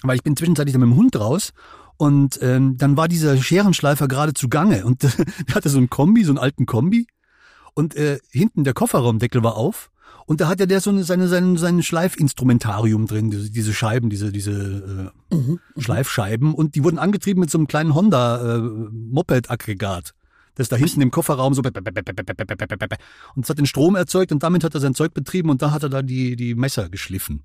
[0.03, 1.53] weil ich bin zwischenzeitlich dann mit dem Hund raus
[1.97, 5.03] und ähm, dann war dieser Scherenschleifer gerade zu Gange und
[5.49, 7.07] der hatte so ein Kombi, so einen alten Kombi
[7.75, 9.91] und äh, hinten der Kofferraumdeckel war auf
[10.29, 14.31] und da hatte der so eine, seine, sein, sein Schleifinstrumentarium drin, diese, diese Scheiben, diese,
[14.31, 20.13] diese äh, Schleifscheiben und die wurden angetrieben mit so einem kleinen Honda äh, Moped-Aggregat.
[20.55, 21.75] Das da hinten im Kofferraum so und
[23.43, 25.83] es hat den Strom erzeugt und damit hat er sein Zeug betrieben und da hat
[25.85, 27.45] er da die, die Messer geschliffen.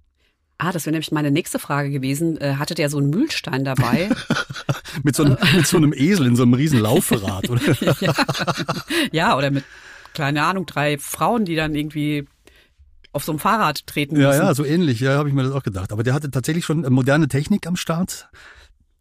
[0.58, 2.36] Ah, das wäre nämlich meine nächste Frage gewesen.
[2.42, 4.10] Äh, hatte der so einen Mühlstein dabei?
[5.04, 7.62] Mit so einem, mit so einem Esel in so einem riesen Laufrad, oder?
[9.12, 9.64] ja, oder mit,
[10.14, 12.28] keine Ahnung, drei Frauen, die dann irgendwie
[13.14, 14.42] auf so einem Fahrrad treten Ja, müssen.
[14.42, 15.92] ja, so ähnlich, ja, habe ich mir das auch gedacht.
[15.94, 18.30] Aber der hatte tatsächlich schon äh, moderne Technik am Start.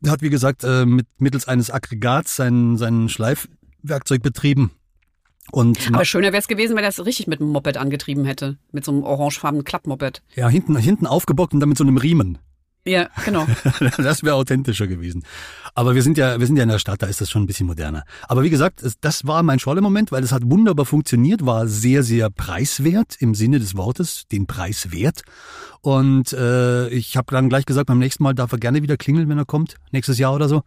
[0.01, 4.70] Der hat, wie gesagt, äh, mit, mittels eines Aggregats sein, sein Schleifwerkzeug betrieben.
[5.51, 8.59] Und Aber schöner wäre es gewesen, wenn er es richtig mit einem Moped angetrieben hätte.
[8.70, 10.22] Mit so einem orangefarbenen Klappmoped.
[10.37, 12.38] ja, hinten, hinten aufgebockt und dann mit so einem Riemen.
[12.85, 13.47] Ja, genau.
[13.97, 15.25] Das wäre authentischer gewesen.
[15.75, 17.47] Aber wir sind ja, wir sind ja in der Stadt, da ist das schon ein
[17.47, 18.05] bisschen moderner.
[18.27, 22.03] Aber wie gesagt, es, das war mein Scholle-Moment, weil es hat wunderbar funktioniert, war sehr,
[22.03, 25.23] sehr preiswert im Sinne des Wortes, den Preis wert.
[25.81, 29.29] Und äh, ich habe dann gleich gesagt, beim nächsten Mal darf er gerne wieder klingeln,
[29.29, 30.62] wenn er kommt, nächstes Jahr oder so.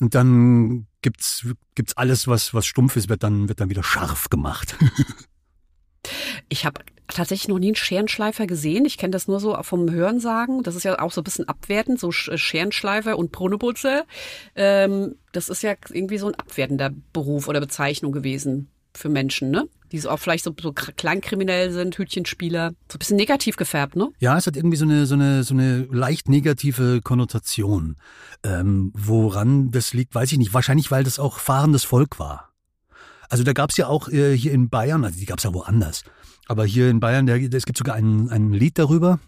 [0.00, 4.28] Und dann gibt's gibt's alles, was was stumpf ist, wird dann wird dann wieder scharf
[4.28, 4.76] gemacht.
[6.48, 8.84] Ich habe tatsächlich noch nie einen Scherenschleifer gesehen.
[8.84, 10.62] Ich kenne das nur so vom Hörensagen.
[10.62, 14.04] Das ist ja auch so ein bisschen abwertend, so Sch- Scherenschleifer und Brunneputze.
[14.54, 19.68] Ähm, das ist ja irgendwie so ein abwertender Beruf oder Bezeichnung gewesen für Menschen, ne?
[19.92, 22.72] Die so auch vielleicht so, so kr- kleinkriminell sind, Hütchenspieler.
[22.90, 24.10] So ein bisschen negativ gefärbt, ne?
[24.18, 27.96] Ja, es hat irgendwie so eine, so eine, so eine leicht negative Konnotation.
[28.42, 30.52] Ähm, woran das liegt, weiß ich nicht.
[30.52, 32.50] Wahrscheinlich, weil das auch fahrendes Volk war.
[33.30, 36.02] Also da gab's ja auch äh, hier in Bayern, also die gab's ja woanders.
[36.48, 39.20] Aber hier in Bayern, es gibt sogar ein, ein Lied darüber.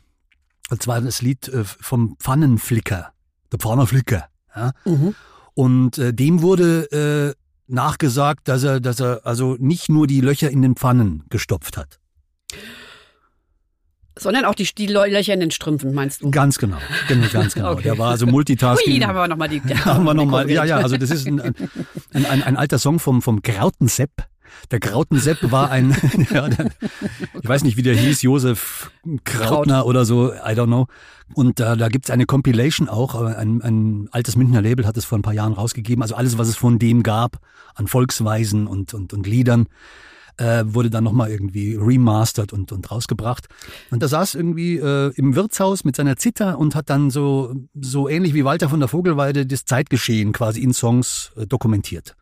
[0.71, 3.13] Und zwar das Lied äh, vom Pfannenflicker.
[3.53, 4.25] Der Pfannenflicker.
[4.57, 4.73] Ja?
[5.55, 10.51] Und äh, dem wurde äh, nachgesagt, dass er, dass er also nicht nur die Löcher
[10.51, 12.01] in den Pfannen gestopft hat.
[14.19, 16.31] Sondern auch die, die Löcher in den Strümpfen, meinst du?
[16.31, 17.73] Ganz genau, genau ganz genau.
[17.73, 17.83] Okay.
[17.83, 18.95] Der war also Multitasking.
[18.95, 19.61] Ui, da haben wir nochmal die.
[19.61, 21.55] Da haben wir noch mal, ja, ja, also das ist ein, ein,
[22.13, 24.11] ein, ein alter Song vom, vom Krautensepp.
[24.71, 25.97] Der Grautensepp war ein,
[26.33, 26.71] ja, der,
[27.43, 28.91] ich weiß nicht, wie der hieß, Josef
[29.25, 30.87] Krautner oder so, I don't know.
[31.35, 35.19] Und äh, da gibt's eine Compilation auch, ein, ein altes Münchner Label hat es vor
[35.19, 36.03] ein paar Jahren rausgegeben.
[36.03, 37.39] Also alles, was es von dem gab
[37.75, 39.67] an Volksweisen und, und, und Liedern,
[40.41, 43.47] äh, wurde dann nochmal irgendwie remastert und, und rausgebracht.
[43.91, 48.09] Und da saß irgendwie äh, im Wirtshaus mit seiner Zither und hat dann so, so
[48.09, 52.17] ähnlich wie Walter von der Vogelweide das Zeitgeschehen quasi in Songs äh, dokumentiert.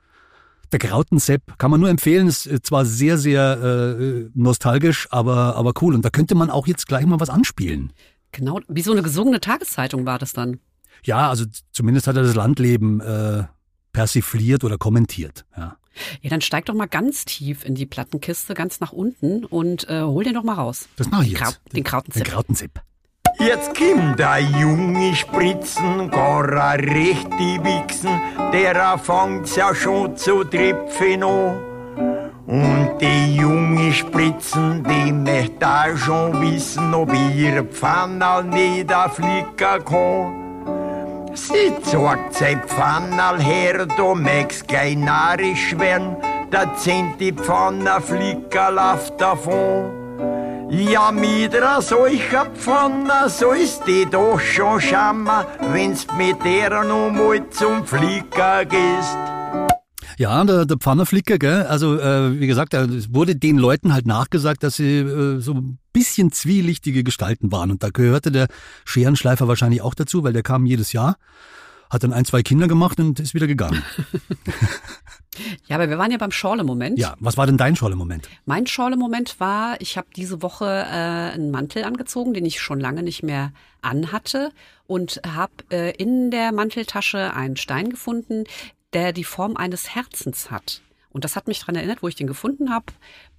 [0.72, 5.72] Der Grautensepp kann man nur empfehlen, ist äh, zwar sehr, sehr äh, nostalgisch, aber, aber
[5.80, 5.94] cool.
[5.94, 7.92] Und da könnte man auch jetzt gleich mal was anspielen.
[8.32, 10.60] Genau, wie so eine gesungene Tageszeitung war das dann.
[11.04, 13.44] Ja, also zumindest hat er das Landleben äh,
[13.92, 15.44] persifliert oder kommentiert.
[15.56, 15.76] Ja.
[16.20, 20.02] Ja, dann steig doch mal ganz tief in die Plattenkiste, ganz nach unten und äh,
[20.02, 20.88] hol den doch mal raus.
[20.96, 21.76] Das mache ich Den Kraut- jetzt.
[21.76, 22.24] den Krautenzip.
[22.24, 22.70] Den Krautenzip.
[23.40, 28.20] Jetzt kommt der junge Spritzen, gar a rechte Wichsen,
[28.52, 31.56] der fängt's ja schon zu tripfen an.
[32.48, 41.30] Und die junge Spritzen, die möchte auch schon wissen, ob ihr Pfannal nicht flicken kann.
[41.34, 46.16] Sie zeigt sein Pfannal her, du magst gleich narisch werden,
[46.50, 49.97] da zehnt die Pfanne flicker läuft davon.
[50.70, 57.48] Ja, mit einer solcher Pfanne sollst die doch schon schammer, wenn's mit der noch mal
[57.48, 59.16] zum Flicker gehst.
[60.18, 61.62] Ja, der, der Pfannerflicker, gell?
[61.62, 65.78] Also äh, wie gesagt, es wurde den Leuten halt nachgesagt, dass sie äh, so ein
[65.94, 67.70] bisschen zwielichtige Gestalten waren.
[67.70, 68.48] Und da gehörte der
[68.84, 71.16] Scherenschleifer wahrscheinlich auch dazu, weil der kam jedes Jahr,
[71.88, 73.82] hat dann ein, zwei Kinder gemacht und ist wieder gegangen.
[75.66, 76.98] Ja, aber wir waren ja beim Schorle-Moment.
[76.98, 78.28] Ja, was war denn dein Scholle-Moment?
[78.46, 83.02] Mein Schorle-Moment war, ich habe diese Woche äh, einen Mantel angezogen, den ich schon lange
[83.02, 84.52] nicht mehr anhatte
[84.86, 88.44] und habe äh, in der Manteltasche einen Stein gefunden,
[88.92, 90.82] der die Form eines Herzens hat.
[91.10, 92.86] Und das hat mich daran erinnert, wo ich den gefunden habe,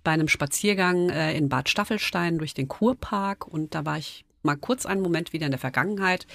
[0.04, 3.48] bei einem Spaziergang äh, in Bad Staffelstein durch den Kurpark.
[3.48, 6.28] Und da war ich mal kurz einen Moment wieder in der Vergangenheit.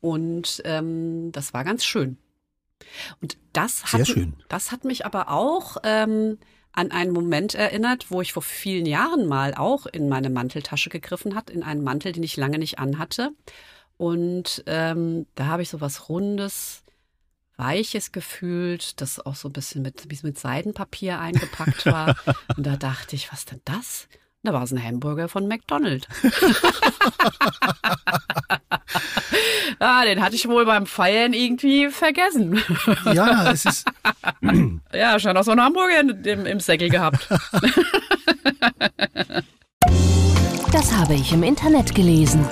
[0.00, 2.18] Und ähm, das war ganz schön.
[3.20, 4.14] Und das hat,
[4.48, 6.38] das hat mich aber auch ähm,
[6.72, 11.34] an einen Moment erinnert, wo ich vor vielen Jahren mal auch in meine Manteltasche gegriffen
[11.34, 13.30] hat, in einen Mantel, den ich lange nicht anhatte.
[13.96, 16.82] Und ähm, da habe ich so was Rundes,
[17.56, 22.16] Weiches gefühlt, das auch so ein bisschen mit, mit Seidenpapier eingepackt war.
[22.56, 24.08] Und da dachte ich, was denn das?
[24.44, 26.06] Da war es ein Hamburger von McDonald's.
[29.78, 32.62] ah, den hatte ich wohl beim Feiern irgendwie vergessen.
[33.12, 33.86] Ja, es ist,
[34.92, 37.28] Ja, scheint auch so einen Hamburger im, im Säckel gehabt.
[40.72, 42.44] Das habe ich im Internet gelesen.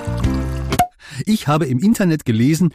[1.25, 2.73] ich habe im Internet gelesen,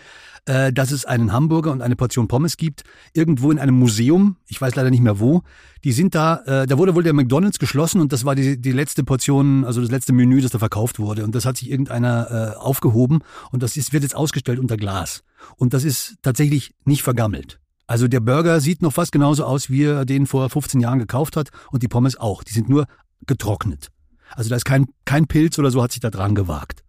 [0.49, 2.83] äh, dass es einen Hamburger und eine Portion Pommes gibt,
[3.13, 5.43] irgendwo in einem Museum, ich weiß leider nicht mehr wo.
[5.85, 8.73] Die sind da, äh, da wurde wohl der McDonalds geschlossen und das war die, die
[8.73, 11.25] letzte Portion, also das letzte Menü, das da verkauft wurde.
[11.25, 13.21] Und das hat sich irgendeiner äh, aufgehoben
[13.53, 15.23] und das ist, wird jetzt ausgestellt unter Glas.
[15.57, 17.61] Und das ist tatsächlich nicht vergammelt.
[17.87, 21.37] Also der Burger sieht noch fast genauso aus, wie er den vor 15 Jahren gekauft
[21.37, 22.43] hat und die Pommes auch.
[22.43, 22.87] Die sind nur
[23.27, 23.91] getrocknet.
[24.35, 26.83] Also da ist kein, kein Pilz oder so hat sich da dran gewagt.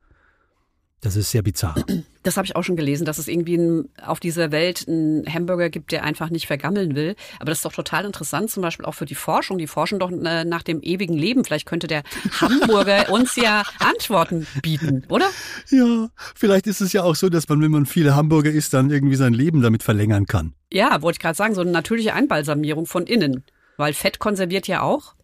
[1.02, 1.76] Das ist sehr bizarr.
[2.22, 5.70] Das habe ich auch schon gelesen, dass es irgendwie ein, auf dieser Welt einen Hamburger
[5.70, 7.16] gibt, der einfach nicht vergammeln will.
[7.40, 9.58] Aber das ist doch total interessant, zum Beispiel auch für die Forschung.
[9.58, 11.46] Die forschen doch äh, nach dem ewigen Leben.
[11.46, 12.04] Vielleicht könnte der
[12.42, 15.30] Hamburger uns ja Antworten bieten, oder?
[15.70, 18.92] Ja, vielleicht ist es ja auch so, dass man, wenn man viele Hamburger isst, dann
[18.92, 20.54] irgendwie sein Leben damit verlängern kann.
[20.74, 23.46] Ja, wollte ich gerade sagen, so eine natürliche Einbalsamierung von innen.
[23.78, 25.16] Weil Fett konserviert ja auch.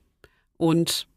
[0.55, 1.07] Und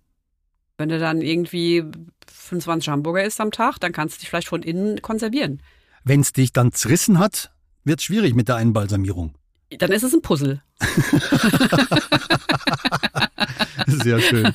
[0.77, 1.85] wenn du dann irgendwie
[2.31, 5.62] 25 Hamburger isst am Tag, dann kannst du dich vielleicht von innen konservieren.
[6.05, 7.53] Wenn es dich dann zerrissen hat,
[7.85, 9.35] wird schwierig mit der Einbalsamierung.
[9.79, 10.62] Dann ist es ein Puzzle.
[13.87, 14.53] Sehr schön.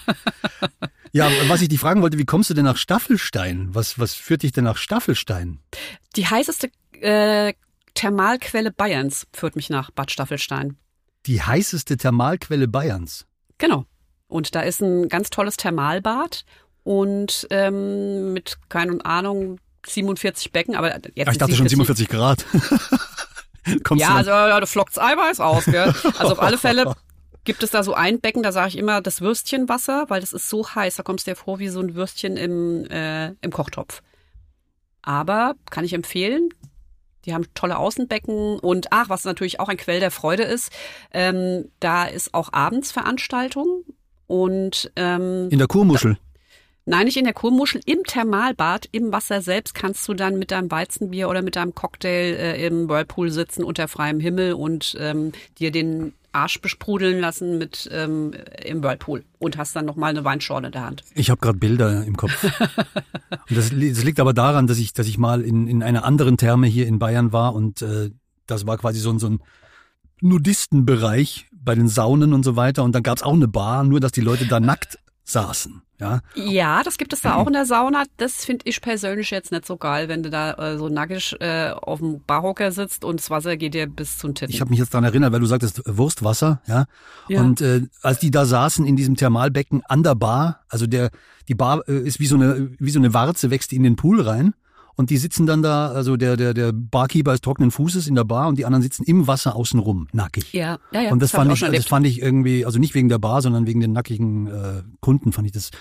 [1.11, 3.69] Ja, was ich dich fragen wollte, wie kommst du denn nach Staffelstein?
[3.73, 5.59] Was, was führt dich denn nach Staffelstein?
[6.15, 7.53] Die heißeste äh,
[7.93, 10.77] Thermalquelle Bayerns führt mich nach Bad Staffelstein.
[11.27, 13.27] Die heißeste Thermalquelle Bayerns.
[13.59, 13.85] Genau.
[14.27, 16.43] Und da ist ein ganz tolles Thermalbad
[16.83, 22.45] und ähm, mit, keine Ahnung, 47 Becken, aber jetzt Ah, ich dachte schon 47 Grad.
[23.83, 25.93] Kommst Ja, du also ja, da flockt's Eiweiß aus, gell?
[26.17, 26.93] Also auf alle Fälle
[27.45, 30.49] gibt es da so ein Becken, da sage ich immer das Würstchenwasser, weil das ist
[30.49, 34.01] so heiß, da kommst du dir vor wie so ein Würstchen im, äh, im Kochtopf.
[35.01, 36.49] Aber kann ich empfehlen.
[37.25, 40.71] Die haben tolle Außenbecken und ach, was natürlich auch ein Quell der Freude ist,
[41.13, 43.83] ähm, da ist auch abends Veranstaltung
[44.27, 46.17] und ähm, in der Kurmuschel.
[46.85, 50.69] Nein, nicht in der Kurmuschel, im Thermalbad, im Wasser selbst kannst du dann mit deinem
[50.69, 55.71] Weizenbier oder mit deinem Cocktail äh, im Whirlpool sitzen unter freiem Himmel und ähm, dir
[55.71, 58.33] den Arsch besprudeln lassen mit ähm,
[58.65, 61.03] im Whirlpool und hast dann nochmal eine Weinschorle in der Hand.
[61.13, 62.33] Ich habe gerade Bilder im Kopf.
[63.49, 66.67] das, das liegt aber daran, dass ich, dass ich mal in, in einer anderen Therme
[66.67, 68.09] hier in Bayern war und äh,
[68.47, 69.39] das war quasi so ein, so ein
[70.21, 72.83] Nudistenbereich bei den Saunen und so weiter.
[72.83, 75.81] Und dann gab's auch eine Bar, nur dass die Leute da nackt saßen.
[75.99, 78.03] Ja, Ja, das gibt es da auch in der Sauna.
[78.17, 81.69] Das finde ich persönlich jetzt nicht so geil, wenn du da äh, so nackig äh,
[81.69, 84.53] auf dem Barhocker sitzt und das Wasser geht dir bis zum Titten.
[84.53, 86.85] ich habe mich jetzt daran erinnert, weil du sagtest Wurstwasser, ja.
[87.29, 87.41] Ja.
[87.41, 91.09] Und äh, als die da saßen in diesem Thermalbecken an der Bar, also der
[91.47, 94.21] die Bar äh, ist wie so eine wie so eine Warze wächst in den Pool
[94.21, 94.53] rein
[94.95, 98.23] und die sitzen dann da, also der der der Barkeeper ist trockenen Fußes in der
[98.23, 100.53] Bar und die anderen sitzen im Wasser außenrum nackig.
[100.53, 101.11] ja, ja, ja.
[101.11, 101.89] und das, hab fand ich, schon das erlebt.
[101.89, 105.47] fand ich irgendwie, also nicht wegen der Bar, sondern wegen den nackigen äh, Kunden fand
[105.47, 105.71] ich das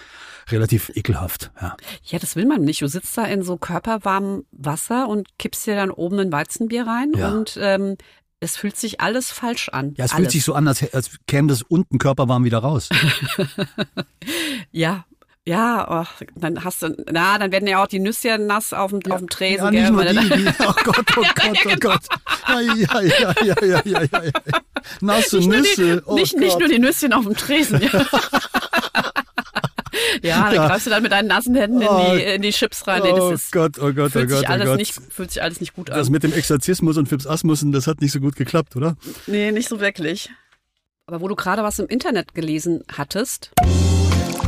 [0.51, 1.53] relativ ekelhaft.
[1.61, 1.77] Ja.
[2.05, 2.83] Ja, das will man nicht.
[2.83, 7.13] Du sitzt da in so körperwarmem Wasser und kippst dir dann oben ein Weizenbier rein
[7.17, 7.31] Ja.
[7.33, 7.97] und ähm,
[8.41, 9.95] es fühlt sich alles falsch an.
[9.97, 10.21] Ja, es alles.
[10.23, 12.89] fühlt sich so an, als, als käme das unten körperwarm wieder raus.
[14.73, 15.05] Ja,
[15.45, 19.01] ja, ach, dann hast du, na, dann werden ja auch die Nüsschen nass auf dem,
[19.11, 19.65] auf dem Tresen.
[19.65, 22.01] ja, gell, nicht nur weil die, die, oh Gott, oh Gott, oh Gott.
[22.49, 24.31] Ja, ja, ja, ja, ja, ja, ja, ja.
[25.01, 25.97] Nasse nicht, nur Nüsse.
[25.97, 26.41] die, oh nicht, Gott.
[26.41, 27.81] nicht nur die Nüsschen auf dem Tresen.
[27.83, 27.89] Ja,
[30.23, 30.67] ja dann Ja.
[30.69, 32.15] greifst du dann mit deinen nassen Händen in Oh.
[32.15, 33.03] die, in die Chips rein.
[33.03, 34.77] Nee, das Oh ist, Gott, oh Gott, oh Gott, sich oh Gott.
[34.77, 36.13] nicht, fühlt sich alles nicht gut Das an.
[36.13, 38.97] mit dem Exorzismus und Phipsasmussen, das hat nicht so gut geklappt, oder?
[39.27, 40.31] Nee, nicht so wirklich.
[41.07, 43.51] Aber wo du gerade was im Internet gelesen hattest,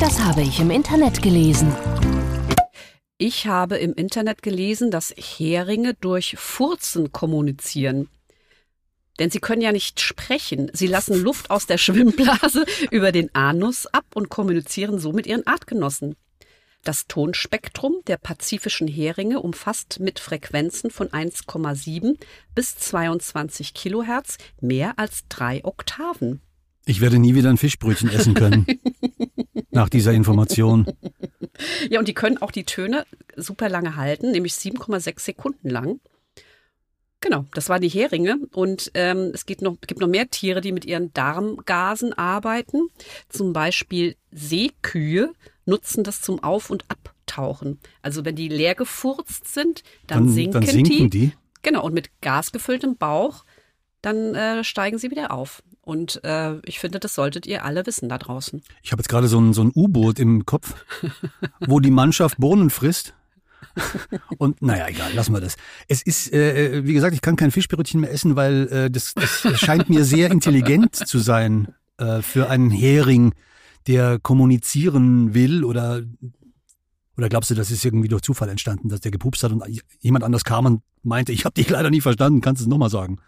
[0.05, 1.75] Das habe ich im Internet gelesen.
[3.17, 8.11] Ich habe im Internet gelesen, dass Heringe durch Furzen kommunizieren.
[9.19, 10.71] Denn sie können ja nicht sprechen.
[10.75, 15.47] Sie lassen Luft aus der Schwimmblase über den Anus ab und kommunizieren so mit ihren
[15.47, 16.17] Artgenossen.
[16.83, 22.19] Das Tonspektrum der pazifischen Heringe umfasst mit Frequenzen von 1,7
[22.55, 26.43] bis 22 Kilohertz mehr als drei Oktaven.
[26.87, 28.67] Ich werde nie wieder ein Fischbrötchen essen können.
[29.75, 30.87] nach dieser Information.
[31.91, 33.05] Ja, und die können auch die Töne
[33.37, 36.01] super lange halten, nämlich 7,6 Sekunden lang.
[37.21, 38.39] Genau, das waren die Heringe.
[38.53, 42.89] Und ähm, es gibt noch, gibt noch mehr Tiere, die mit ihren Darmgasen arbeiten.
[43.29, 45.33] Zum Beispiel Seekühe
[45.65, 47.81] nutzen das zum Auf- und Abtauchen.
[48.03, 51.33] Also wenn die leer gefurzt sind, dann, Dann, sinken, dann sinken die.
[51.63, 53.45] Genau, und mit gasgefülltem Bauch,
[54.03, 55.63] dann äh, steigen sie wieder auf.
[55.85, 58.63] Und äh, ich finde, das solltet ihr alle wissen da draußen.
[58.83, 60.75] Ich habe jetzt gerade so ein, so ein U-Boot im Kopf,
[61.61, 63.15] wo die Mannschaft Bohnen frisst.
[64.39, 65.57] Und naja, egal, lassen wir das.
[65.89, 69.59] Es ist, äh, wie gesagt, ich kann kein Fischbrötchen mehr essen, weil äh, das, das
[69.61, 73.35] scheint mir sehr intelligent zu sein äh, für einen Hering,
[73.87, 76.03] der kommunizieren will oder
[77.17, 79.63] oder glaubst du, das ist irgendwie durch Zufall entstanden, dass der gepupst hat und
[80.01, 82.89] jemand anders kam und meinte, ich habe dich leider nicht verstanden, kannst du es nochmal
[82.91, 83.19] sagen?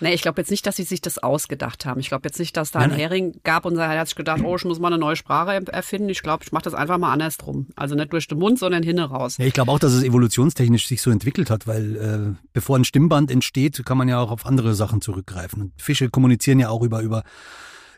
[0.00, 2.00] Nee, ich glaube jetzt nicht, dass sie sich das ausgedacht haben.
[2.00, 2.96] Ich glaube jetzt nicht, dass da Nein, ein.
[2.98, 5.68] Hering gab und er hat sich gedacht, oh, ich muss mal eine neue Sprache er-
[5.68, 6.08] erfinden.
[6.08, 7.68] Ich glaube, ich mache das einfach mal andersrum.
[7.76, 9.36] Also nicht durch den Mund, sondern hinne raus.
[9.36, 12.84] Ja, ich glaube auch, dass es evolutionstechnisch sich so entwickelt hat, weil äh, bevor ein
[12.84, 15.62] Stimmband entsteht, kann man ja auch auf andere Sachen zurückgreifen.
[15.62, 17.22] Und Fische kommunizieren ja auch über über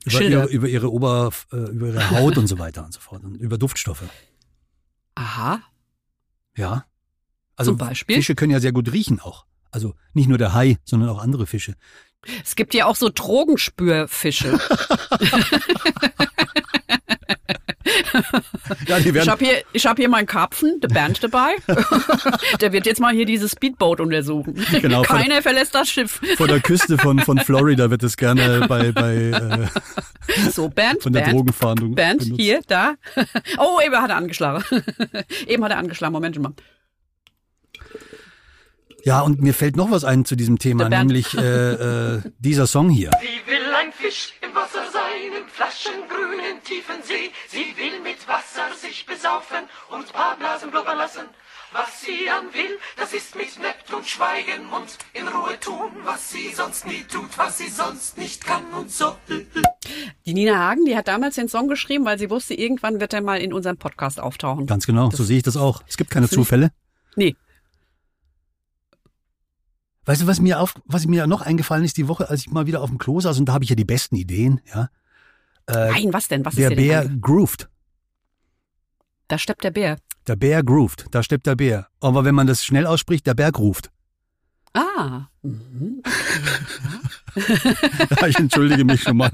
[0.05, 3.22] über ihre, über ihre Ober äh, über ihre Haut und so weiter und so fort
[3.22, 4.05] und über Duftstoffe.
[5.21, 5.61] Aha.
[6.57, 6.87] Ja.
[7.55, 8.17] Also Zum Beispiel?
[8.17, 9.45] Fische können ja sehr gut riechen auch.
[9.71, 11.75] Also nicht nur der Hai, sondern auch andere Fische.
[12.43, 14.59] Es gibt ja auch so Drogenspürfische.
[18.87, 21.55] Ja, Ich habe hier, ich hab hier meinen Karpfen, der Bernd dabei.
[22.61, 24.55] der wird jetzt mal hier dieses Speedboat untersuchen.
[24.81, 26.20] Genau, von- Keiner verlässt das Schiff.
[26.37, 31.12] vor der Küste von von Florida wird es gerne bei bei äh, So, Bernd, von
[31.12, 32.40] der Bernd, Drogenfahndung Bernd, benutzt.
[32.40, 32.94] hier, da.
[33.59, 34.64] Oh, eben hat er angeschlagen.
[35.46, 36.12] eben hat er angeschlagen.
[36.12, 36.53] Moment mal.
[39.05, 41.73] Ja, und mir fällt noch was ein zu diesem Thema, nämlich äh,
[42.17, 43.11] äh, dieser Song hier.
[43.21, 47.31] Sie will ein Fisch im Wasser sein, im flaschengrünen tiefen See.
[47.49, 51.23] Sie will mit Wasser sich besaufen und paar Blasen blubbern lassen.
[51.73, 56.53] Was sie dann will, das ist mit Neptun schweigen und in Ruhe tun, was sie
[56.53, 59.15] sonst nie tut, was sie sonst nicht kann und so.
[60.27, 63.21] Die Nina Hagen, die hat damals den Song geschrieben, weil sie wusste, irgendwann wird er
[63.21, 64.67] mal in unserem Podcast auftauchen.
[64.67, 65.85] Ganz genau, so sehe ich das auch.
[65.87, 66.73] Es gibt keine Zufälle.
[67.15, 67.37] Nee.
[70.11, 72.66] Weißt du, was mir auf, was mir noch eingefallen ist die Woche, als ich mal
[72.66, 74.88] wieder auf dem Klo saß und da habe ich ja die besten Ideen, ja.
[75.68, 76.44] Äh, Nein, was denn?
[76.44, 77.20] Was der ist denn Bär denn?
[77.20, 77.68] grooved.
[79.29, 79.99] Da steppt der Bär.
[80.27, 81.87] Der Bär grooved, da steppt der Bär.
[82.01, 83.92] Aber wenn man das schnell ausspricht, der Bär grooved.
[84.75, 85.29] Ah.
[85.42, 86.03] Mhm.
[88.20, 89.31] Ja, ich entschuldige mich schon mal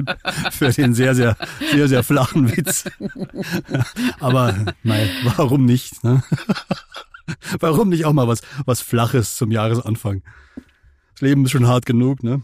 [0.50, 1.38] für den sehr, sehr,
[1.72, 2.84] sehr, sehr flachen Witz.
[4.20, 6.04] Aber nein, warum nicht?
[6.04, 6.22] Ne?
[7.60, 10.22] Warum nicht auch mal was, was Flaches zum Jahresanfang?
[11.16, 12.42] Das Leben ist schon hart genug, ne?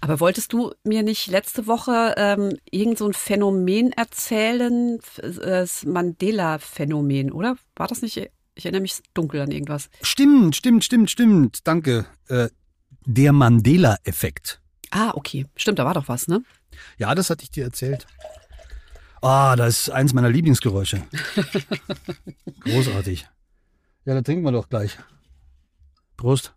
[0.00, 5.84] Aber wolltest du mir nicht letzte Woche ähm, irgend so ein Phänomen erzählen, F- das
[5.84, 7.56] Mandela-Phänomen, oder?
[7.76, 8.30] War das nicht?
[8.54, 9.88] Ich erinnere mich dunkel an irgendwas.
[10.02, 11.66] Stimmt, stimmt, stimmt, stimmt.
[11.66, 12.06] Danke.
[12.28, 12.48] Äh,
[13.06, 14.60] der Mandela-Effekt.
[14.90, 15.46] Ah, okay.
[15.56, 16.42] Stimmt, da war doch was, ne?
[16.98, 18.06] Ja, das hatte ich dir erzählt.
[19.22, 21.02] Ah, das ist eins meiner Lieblingsgeräusche.
[22.60, 23.26] Großartig.
[24.04, 24.98] Ja, da trinken wir doch gleich.
[26.16, 26.54] Prost.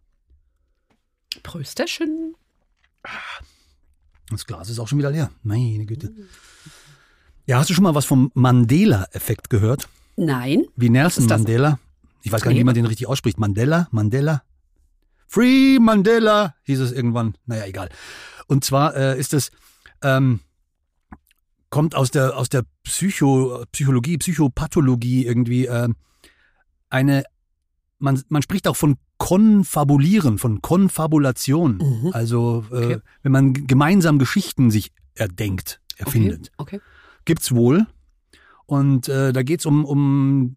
[1.43, 2.35] Prösterchen.
[4.29, 5.31] Das Glas ist auch schon wieder leer.
[5.43, 6.13] Meine Güte.
[7.45, 9.87] Ja, hast du schon mal was vom Mandela-Effekt gehört?
[10.17, 10.65] Nein.
[10.75, 11.27] Wie Nelson?
[11.27, 11.79] Mandela.
[12.23, 13.39] Ich weiß gar nicht, wie man den richtig ausspricht.
[13.39, 13.87] Mandela?
[13.91, 14.43] Mandela?
[15.27, 17.35] Free Mandela hieß es irgendwann.
[17.45, 17.89] Naja, egal.
[18.47, 19.51] Und zwar äh, ist es,
[20.01, 20.41] ähm,
[21.69, 25.95] kommt aus der, aus der Psycho, Psychologie, Psychopathologie irgendwie ähm,
[26.89, 27.23] eine,
[27.99, 31.77] man, man spricht auch von Konfabulieren, von Konfabulation.
[31.77, 32.09] Mhm.
[32.13, 32.97] Also äh, Okay.
[33.23, 36.79] wenn man gemeinsam Geschichten sich erdenkt, erfindet Okay.
[37.25, 37.87] gibt's wohl.
[38.65, 40.55] Und äh, da geht's um, um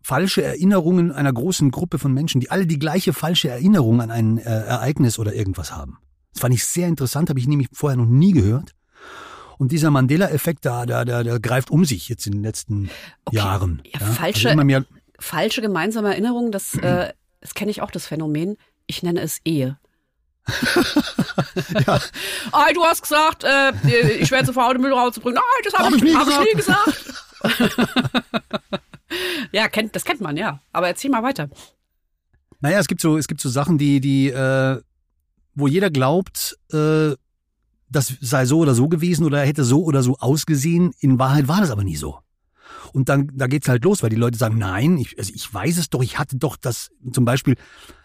[0.00, 4.38] falsche Erinnerungen einer großen Gruppe von Menschen, die alle die gleiche falsche Erinnerung an ein
[4.38, 5.98] äh, Ereignis oder irgendwas haben.
[6.32, 8.72] Das fand ich sehr interessant, habe ich nämlich vorher noch nie gehört.
[9.58, 12.90] Und dieser Mandela-Effekt, da, da, da, der greift um sich jetzt in den letzten
[13.26, 13.36] Okay.
[13.36, 13.82] Jahren.
[13.92, 14.84] Ja, falsche- Also immer mehr,
[15.20, 17.12] Falsche gemeinsame Erinnerung, das, äh,
[17.42, 18.56] das kenne ich auch, das Phänomen.
[18.86, 19.78] Ich nenne es Ehe.
[21.86, 22.00] ja,
[22.52, 23.72] Ah, du hast gesagt, äh,
[24.18, 25.40] ich werde zu faul, den Müll rauszubringen.
[25.40, 27.14] Nein, das habe Hab ich, ich nie hab ich nie gesagt.
[29.52, 30.60] ja, kennt, das kennt man, ja.
[30.72, 31.48] Aber erzähl mal weiter.
[32.60, 34.80] Naja, es gibt so, es gibt so Sachen, die, die, äh,
[35.54, 37.14] wo jeder glaubt, äh,
[37.88, 40.92] das sei so oder so gewesen oder hätte so oder so ausgesehen.
[41.00, 42.20] In Wahrheit war das aber nie so.
[42.92, 45.78] Und dann, da geht's halt los, weil die Leute sagen, nein, ich, also ich weiß
[45.78, 47.56] es doch, ich hatte doch das, zum Beispiel,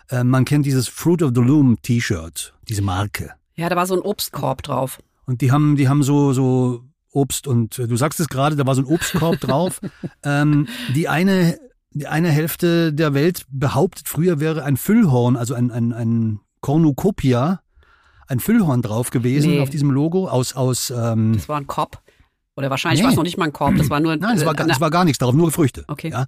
[0.10, 3.32] äh, man kennt dieses Fruit of the Loom T-Shirt, diese Marke.
[3.56, 5.00] Ja, da war so ein Obstkorb drauf.
[5.26, 8.66] Und die haben, die haben so, so Obst und äh, du sagst es gerade, da
[8.66, 9.80] war so ein Obstkorb drauf.
[10.24, 11.58] Ähm, die eine,
[11.92, 17.62] die eine Hälfte der Welt behauptet, früher wäre ein Füllhorn, also ein, ein, ein Cornucopia,
[18.28, 19.60] ein Füllhorn drauf gewesen Nee.
[19.62, 22.02] auf diesem Logo aus, aus, ähm, Das war ein Korb.
[22.58, 23.06] Oder wahrscheinlich Nee.
[23.06, 24.68] war es noch nicht mal ein Korb, das war nur nein, es war, äh, gar-
[24.70, 25.86] es war gar nichts darauf, nur Früchte.
[25.88, 26.10] Okay.
[26.10, 26.26] Ja.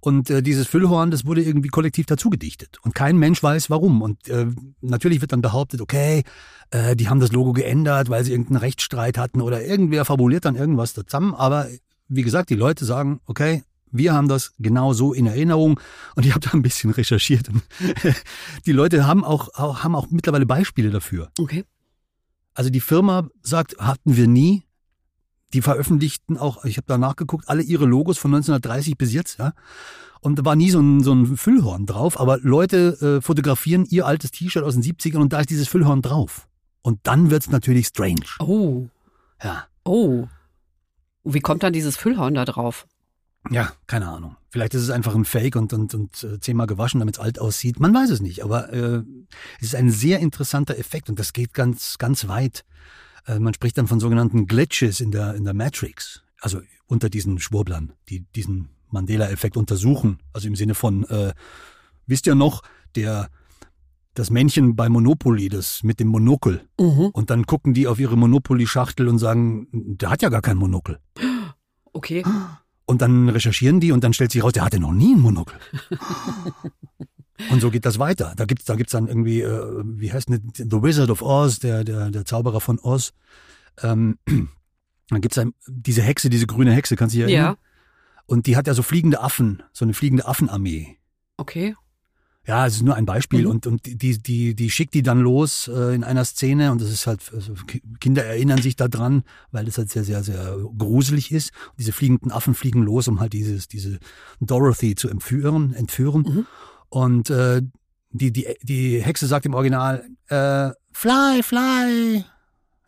[0.00, 2.78] Und äh, dieses Füllhorn, das wurde irgendwie kollektiv dazu gedichtet.
[2.82, 4.00] Und kein Mensch weiß warum.
[4.00, 4.46] Und äh,
[4.80, 6.22] natürlich wird dann behauptet, okay,
[6.70, 10.54] äh, die haben das Logo geändert, weil sie irgendeinen Rechtsstreit hatten oder irgendwer fabuliert dann
[10.54, 11.34] irgendwas zusammen.
[11.34, 11.66] Aber
[12.06, 15.80] wie gesagt, die Leute sagen, okay, wir haben das genau so in Erinnerung.
[16.14, 17.48] Und ich habe da ein bisschen recherchiert.
[17.48, 17.62] Und
[18.66, 21.32] die Leute haben auch, auch, haben auch mittlerweile Beispiele dafür.
[21.40, 21.64] Okay.
[22.54, 24.62] Also die Firma sagt, hatten wir nie.
[25.54, 29.52] Die veröffentlichten auch, ich habe da nachgeguckt, alle ihre Logos von 1930 bis jetzt, ja.
[30.20, 34.06] Und da war nie so ein, so ein Füllhorn drauf, aber Leute äh, fotografieren ihr
[34.06, 36.48] altes T-Shirt aus den 70ern und da ist dieses Füllhorn drauf.
[36.82, 38.26] Und dann wird's natürlich strange.
[38.40, 38.88] Oh.
[39.42, 39.66] Ja.
[39.84, 40.26] Oh.
[41.24, 42.86] Wie kommt dann dieses Füllhorn da drauf?
[43.50, 44.36] Ja, keine Ahnung.
[44.50, 47.38] Vielleicht ist es einfach ein Fake und, und, und äh, zehnmal gewaschen, damit es alt
[47.38, 47.80] aussieht.
[47.80, 49.02] Man weiß es nicht, aber äh,
[49.60, 52.64] es ist ein sehr interessanter Effekt und das geht ganz, ganz weit.
[53.26, 57.38] Äh, man spricht dann von sogenannten Glitches in der, in der Matrix, also unter diesen
[57.38, 60.20] Schwurblern, die diesen Mandela-Effekt untersuchen.
[60.32, 61.32] Also im Sinne von, äh,
[62.06, 62.62] wisst ihr noch,
[62.94, 63.28] der
[64.14, 66.66] das Männchen bei Monopoly, das mit dem Monokel.
[66.78, 67.10] Mhm.
[67.12, 70.98] Und dann gucken die auf ihre Monopoly-Schachtel und sagen, der hat ja gar kein Monokel.
[71.92, 72.24] Okay.
[72.84, 75.58] Und dann recherchieren die und dann stellt sich raus, der hatte noch nie ein Monokel.
[77.50, 78.32] und so geht das weiter.
[78.36, 81.84] Da gibt's da gibt's dann irgendwie, äh, wie heißt denn, The Wizard of Oz, der,
[81.84, 83.12] der, der Zauberer von Oz.
[83.82, 84.18] Ähm,
[85.08, 87.54] dann gibt's dann diese Hexe, diese grüne Hexe, kannst du dich erinnern?
[87.54, 87.58] Ja.
[88.26, 90.98] Und die hat ja so fliegende Affen, so eine fliegende Affenarmee.
[91.38, 91.74] Okay.
[92.46, 93.50] Ja, es ist nur ein Beispiel Mhm.
[93.50, 96.90] und, und die, die, die schickt die dann los äh, in einer Szene und das
[96.90, 101.30] ist halt, also Ki- Kinder erinnern sich daran, weil das halt sehr, sehr, sehr gruselig
[101.30, 101.52] ist.
[101.70, 103.98] Und diese fliegenden Affen fliegen los, um halt dieses, diese
[104.40, 106.22] Dorothy zu entführen, entführen.
[106.22, 106.46] Mhm.
[106.88, 107.62] Und äh,
[108.10, 112.24] die, die, die Hexe sagt im Original, äh, fly, fly.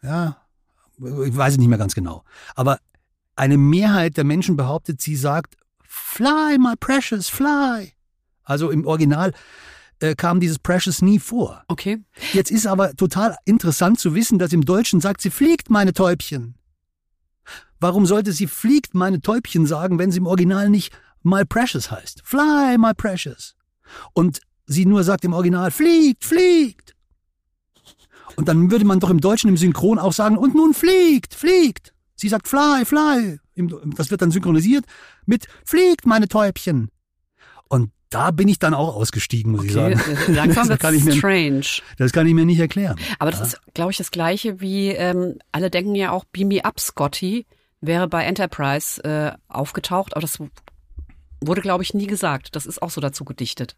[0.03, 0.37] Ja,
[0.99, 2.25] ich weiß es nicht mehr ganz genau.
[2.55, 2.79] Aber
[3.37, 7.93] eine Mehrheit der Menschen behauptet, sie sagt, fly, my precious, fly.
[8.45, 9.33] Also im Original
[10.01, 11.63] äh, kam dieses Precious nie vor.
[11.69, 12.03] Okay.
[12.33, 16.57] Jetzt ist aber total interessant zu wissen, dass im Deutschen sagt sie fliegt meine Täubchen.
[17.79, 20.93] Warum sollte sie fliegt meine Täubchen sagen, wenn sie im Original nicht
[21.23, 22.23] my precious heißt?
[22.25, 23.55] Fly my precious.
[24.13, 26.95] Und sie nur sagt im Original fliegt, fliegt.
[28.37, 31.93] Und dann würde man doch im Deutschen im Synchron auch sagen und nun fliegt, fliegt.
[32.17, 33.39] Sie sagt fly, fly.
[33.97, 34.85] Das wird dann synchronisiert
[35.27, 36.91] mit fliegt meine Täubchen.
[37.69, 40.17] Und da bin ich dann auch ausgestiegen, muss ich Okay, sagen.
[40.29, 41.65] äh, langsam das, kann ich mir, strange.
[41.99, 42.97] das kann ich mir nicht erklären.
[43.19, 46.65] Aber das ist, glaube ich, das Gleiche wie, ähm, alle denken ja auch, Beam Me
[46.65, 47.47] Up Scotty
[47.81, 50.39] wäre bei Enterprise äh, aufgetaucht, aber das
[51.41, 52.55] wurde, glaube ich, nie gesagt.
[52.57, 53.77] Das ist auch so dazu gedichtet.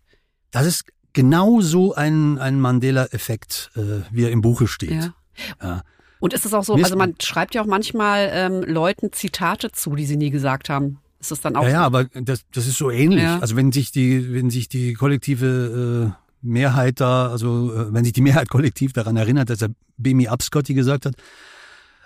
[0.51, 4.91] Das ist genau so ein, ein Mandela-Effekt, äh, wie er im Buche steht.
[4.91, 5.15] Ja.
[5.63, 5.83] Ja.
[6.21, 9.97] Und ist es auch so, also man schreibt ja auch manchmal ähm, Leuten Zitate zu,
[9.97, 10.99] die sie nie gesagt haben.
[11.19, 11.85] Ist das dann auch Ja, ja, so?
[11.85, 13.25] aber das, das ist so ähnlich.
[13.25, 13.39] Ja.
[13.41, 18.13] Also wenn sich die, wenn sich die kollektive äh, Mehrheit da, also äh, wenn sich
[18.13, 21.15] die Mehrheit kollektiv daran erinnert, dass er Bemi Up Scotty gesagt hat,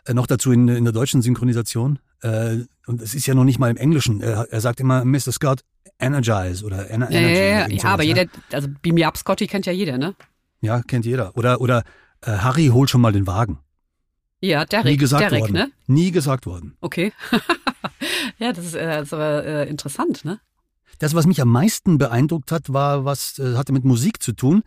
[0.07, 3.59] äh, noch dazu in, in der deutschen Synchronisation, äh, und es ist ja noch nicht
[3.59, 5.33] mal im Englischen, er, er sagt immer Mr.
[5.33, 5.61] Scott,
[5.99, 7.35] energize oder ener Ja, energy.
[7.41, 10.15] ja, ja, ja, aber jeder, also Beam Me Up Scotty kennt ja jeder, ne?
[10.61, 11.37] Ja, kennt jeder.
[11.37, 11.83] Oder, oder
[12.23, 13.59] äh, Harry, hol schon mal den Wagen.
[14.41, 15.53] Ja, Nie Derek, gesagt Derek, worden.
[15.55, 15.71] ne?
[15.87, 16.77] Nie gesagt worden.
[16.81, 17.13] Okay.
[18.39, 20.41] ja, das ist, äh, das aber äh, interessant, ne?
[20.99, 24.63] Das, was mich am meisten beeindruckt hat, war, was äh, hatte mit Musik zu tun.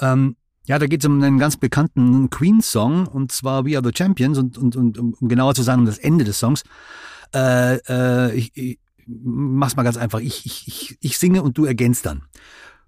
[0.00, 0.36] Ähm,
[0.66, 4.38] ja, da geht es um einen ganz bekannten Queen-Song und zwar We Are the Champions
[4.38, 6.62] und, und, und um genauer zu sein, um das Ende des Songs.
[7.34, 10.20] Äh, äh, ich, ich mach's mal ganz einfach.
[10.20, 12.22] Ich, ich, ich, ich singe und du ergänzt dann.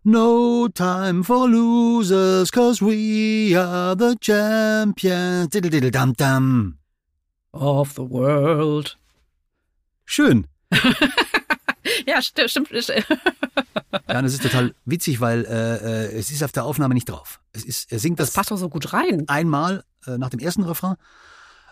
[0.05, 5.49] No time for losers, cause we are the champions.
[5.49, 6.79] Diddle-diddle-dam-dam.
[7.53, 8.97] Of the world.
[10.05, 10.47] Schön.
[12.13, 12.69] Ja, sti- stimmt.
[12.71, 13.03] sti-
[14.09, 17.09] Ja, und das ist total witzig, weil äh, äh, es ist auf der Aufnahme nicht
[17.09, 17.41] drauf.
[17.53, 19.25] Es ist, er singt Das das, passt doch so gut rein.
[19.29, 20.95] einmal äh, nach dem ersten Refrain,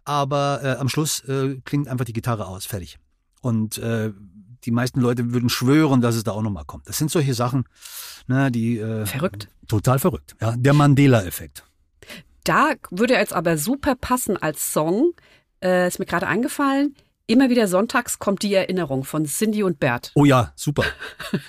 [0.05, 2.99] aber äh, am Schluss äh, klingt einfach die Gitarre aus, fertig.
[3.41, 4.12] Und äh,
[4.64, 6.89] die meisten Leute würden schwören, dass es da auch nochmal kommt.
[6.89, 7.64] Das sind solche Sachen,
[8.26, 9.49] ne, die äh, Verrückt.
[9.68, 10.35] total verrückt.
[10.41, 11.64] Ja, der Mandela-Effekt.
[12.45, 15.12] Da würde er jetzt aber super passen als Song.
[15.62, 16.95] Äh, ist mir gerade eingefallen.
[17.27, 20.12] Immer wieder sonntags kommt die Erinnerung von Cindy und Bert.
[20.14, 20.85] Oh ja, super.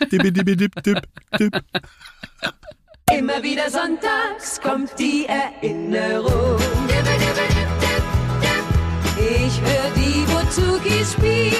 [0.09, 1.01] Dibbi, dibbi, dip, dip,
[1.37, 1.63] dip.
[3.13, 6.61] Immer wieder sonntags kommt die Erinnerung.
[9.17, 11.51] Ich höre die Bozukis spielen.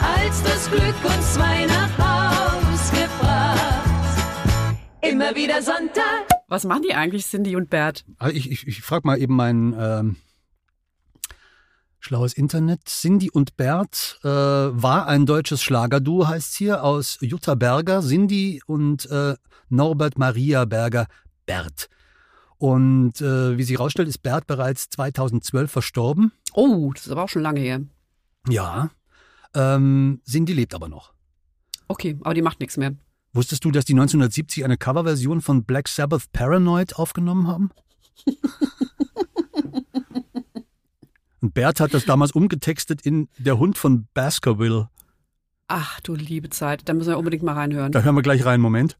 [0.01, 3.91] als das Glück uns zwei nach Haus gebracht.
[5.01, 6.30] Immer wieder Sonntag.
[6.51, 8.05] Was machen die eigentlich, Cindy und Bert?
[8.19, 10.17] Also ich, ich, ich frage mal eben mein ähm,
[12.01, 12.87] schlaues Internet.
[12.87, 19.09] Cindy und Bert äh, war ein deutsches Schlagerduo, heißt hier, aus Jutta Berger, Cindy und
[19.13, 19.37] äh,
[19.69, 21.07] Norbert Maria Berger,
[21.47, 21.89] Bert.
[22.59, 26.33] Und äh, wie sich herausstellt, ist Bert bereits 2012 verstorben.
[26.53, 27.83] Oh, das ist aber auch schon lange her.
[28.49, 28.91] Ja.
[29.55, 31.13] Ähm, Cindy lebt aber noch.
[31.87, 32.97] Okay, aber die macht nichts mehr.
[33.33, 37.71] Wusstest du, dass die 1970 eine Coverversion von Black Sabbath Paranoid aufgenommen haben?
[41.41, 44.91] Und Bert hat das damals umgetextet in Der Hund von Baskerville.
[45.69, 47.93] Ach du liebe Zeit, da müssen wir unbedingt mal reinhören.
[47.93, 48.99] Da hören wir gleich rein, Moment.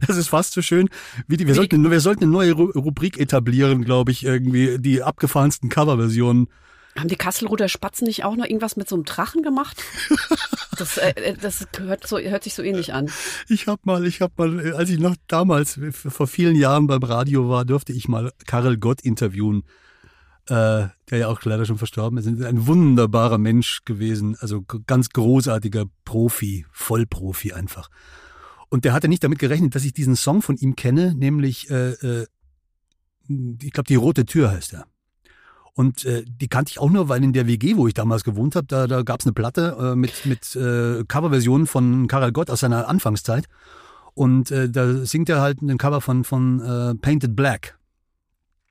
[0.06, 0.88] Das ist fast so schön.
[1.26, 4.78] Wie die, wir, sollten, wir sollten eine neue Ru Rubrik etablieren, glaube ich, irgendwie.
[4.78, 6.48] Die abgefahrensten Coverversionen.
[6.98, 9.82] Haben die Kasselruther Spatzen nicht auch noch irgendwas mit so einem Drachen gemacht?
[10.78, 13.10] Das, äh, das hört, so, hört sich so ähnlich an.
[13.48, 16.86] Ich hab mal, ich hab mal, äh, als ich noch damals äh, vor vielen Jahren
[16.86, 19.62] beim Radio war, durfte ich mal Karel Gott interviewen,
[20.48, 22.26] äh, der ja auch leider schon verstorben ist.
[22.26, 27.88] Ein wunderbarer Mensch gewesen, also ganz großartiger Profi, Vollprofi einfach.
[28.68, 31.92] Und der hatte nicht damit gerechnet, dass ich diesen Song von ihm kenne, nämlich, äh,
[31.92, 32.26] äh,
[33.62, 34.86] ich glaube, die rote Tür heißt er.
[35.74, 38.56] Und äh, die kannte ich auch nur, weil in der WG, wo ich damals gewohnt
[38.56, 42.50] habe, da, da gab es eine Platte äh, mit, mit äh, Coverversionen von Karel Gott
[42.50, 43.46] aus seiner Anfangszeit.
[44.14, 47.78] Und äh, da singt er halt ein Cover von, von äh, Painted Black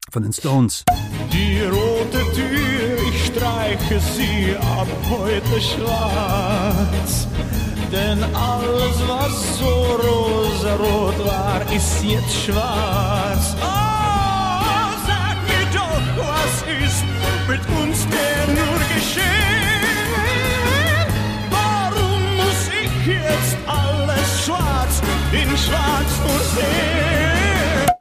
[0.10, 0.84] von den Stones.
[1.32, 7.28] Die rote Tür, ich streiche sie ab heute schwarz.
[7.96, 9.74] Denn alles, was so
[10.04, 13.56] rosarot war, ist jetzt schwarz.
[13.62, 17.06] Oh, sag mir doch, was ist
[17.48, 19.24] mit uns denn nur geschehen?
[21.50, 27.25] Warum muss ich jetzt alles schwarz in schwarz versehen?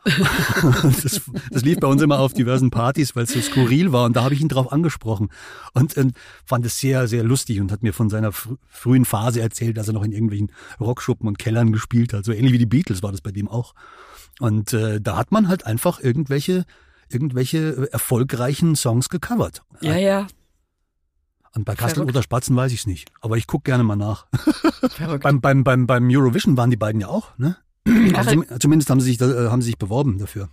[1.02, 4.04] das, das lief bei uns immer auf diversen Partys, weil es so skurril war.
[4.04, 5.30] Und da habe ich ihn drauf angesprochen
[5.72, 6.08] und äh,
[6.44, 9.88] fand es sehr, sehr lustig und hat mir von seiner fr frühen Phase erzählt, dass
[9.88, 12.24] er noch in irgendwelchen Rockschuppen und Kellern gespielt hat.
[12.24, 13.74] So ähnlich wie die Beatles war das bei dem auch.
[14.40, 16.64] Und äh, da hat man halt einfach irgendwelche
[17.08, 19.62] irgendwelche äh, erfolgreichen Songs gecovert.
[19.80, 20.26] Ja, ja.
[21.54, 22.10] Und bei Kassel Verrückt.
[22.10, 23.10] oder Spatzen weiß ich es nicht.
[23.20, 24.26] Aber ich gucke gerne mal nach.
[25.22, 27.56] Beim, beim, beim, beim Eurovision waren die beiden ja auch, ne?
[28.14, 30.48] Also zum, zumindest haben sie sich, äh, haben sie sich beworben dafür.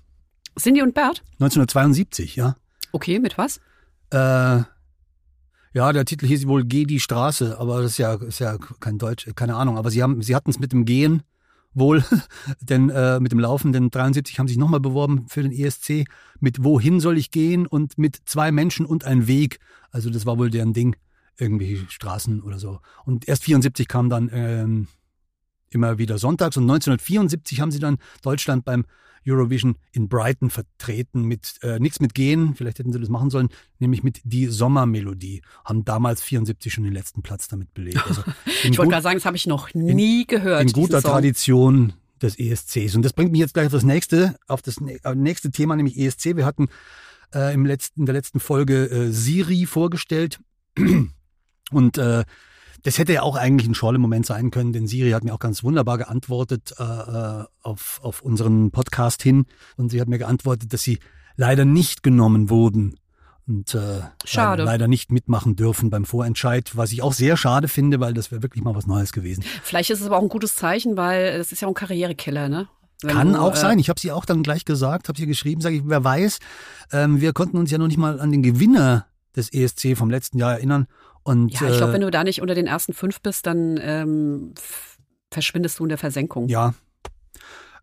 [0.59, 1.23] Cindy und Bert?
[1.39, 2.55] 1972, ja.
[2.91, 3.59] Okay, mit was?
[4.11, 4.63] Äh,
[5.73, 8.97] ja, der Titel hieß wohl Geh die Straße, aber das ist ja, ist ja kein
[8.97, 9.77] Deutsch, keine Ahnung.
[9.77, 11.23] Aber sie haben, sie hatten es mit dem Gehen
[11.73, 12.03] wohl,
[12.61, 16.05] denn äh, mit dem Laufen, denn 73 haben sich nochmal beworben für den ESC
[16.39, 19.59] mit Wohin soll ich gehen und mit zwei Menschen und ein Weg.
[19.91, 20.97] Also das war wohl deren Ding,
[21.37, 22.81] irgendwelche Straßen oder so.
[23.05, 24.87] Und erst 74 kam dann ähm,
[25.71, 28.85] immer wieder sonntags und 1974 haben sie dann Deutschland beim
[29.27, 33.49] Eurovision in Brighton vertreten mit äh, nichts mit Gehen, vielleicht hätten sie das machen sollen,
[33.79, 35.41] nämlich mit die Sommermelodie.
[35.63, 38.01] Haben damals 74 schon den letzten Platz damit belegt.
[38.07, 38.23] Also
[38.63, 40.63] in Ich wollte gerade sagen, das habe ich noch nie gehört.
[40.63, 41.11] in guter Song.
[41.11, 42.95] Tradition des ESCs.
[42.95, 45.97] Und das bringt mich jetzt gleich auf das nächste, auf das äh, nächste Thema, nämlich
[45.97, 46.35] ESC.
[46.35, 46.67] Wir hatten
[47.33, 50.39] äh, im letzten, in der letzten Folge äh, Siri vorgestellt.
[51.71, 52.23] Und äh,
[52.83, 55.63] das hätte ja auch eigentlich ein Schorle-Moment sein können, denn Siri hat mir auch ganz
[55.63, 59.45] wunderbar geantwortet äh, äh, auf, auf unseren Podcast hin.
[59.77, 60.99] Und sie hat mir geantwortet, dass sie
[61.35, 62.95] leider nicht genommen wurden
[63.47, 64.63] und äh, Schade.
[64.63, 68.43] leider nicht mitmachen dürfen beim Vorentscheid, was ich auch sehr schade finde, weil das wäre
[68.43, 69.43] wirklich mal was Neues gewesen.
[69.63, 72.49] Vielleicht ist es aber auch ein gutes Zeichen, weil das ist ja auch ein Karrierekiller,
[72.49, 72.67] ne?
[73.03, 73.79] Wenn Kann du, auch äh, sein.
[73.79, 76.39] Ich habe sie auch dann gleich gesagt, habe sie geschrieben, sage ich, wer weiß.
[76.91, 80.37] Ähm, wir konnten uns ja noch nicht mal an den Gewinner des ESC vom letzten
[80.37, 80.87] Jahr erinnern.
[81.23, 83.79] Und Ja, ich glaube, äh, wenn du da nicht unter den ersten fünf bist, dann
[83.81, 84.53] ähm,
[85.31, 86.47] verschwindest du in der Versenkung.
[86.47, 86.73] ja,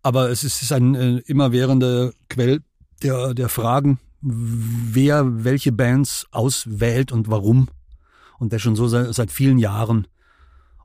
[0.03, 2.61] aber es ist, ein äh, immerwährender Quell
[3.03, 7.69] der, der Fragen, wer welche Bands auswählt und warum.
[8.39, 10.07] Und der schon so seit, seit vielen Jahren.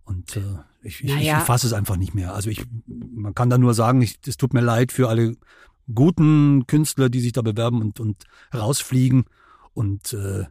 [0.04, 0.42] Und äh,
[0.82, 1.38] ich, ich, Naja.
[1.40, 2.34] ich fasse es einfach nicht mehr.
[2.34, 5.36] Also ich, man kann da nur sagen, ich, es tut mir leid für alle
[5.94, 8.24] guten Künstler, die sich da bewerben und, und
[8.54, 9.26] rausfliegen
[9.74, 10.46] und äh,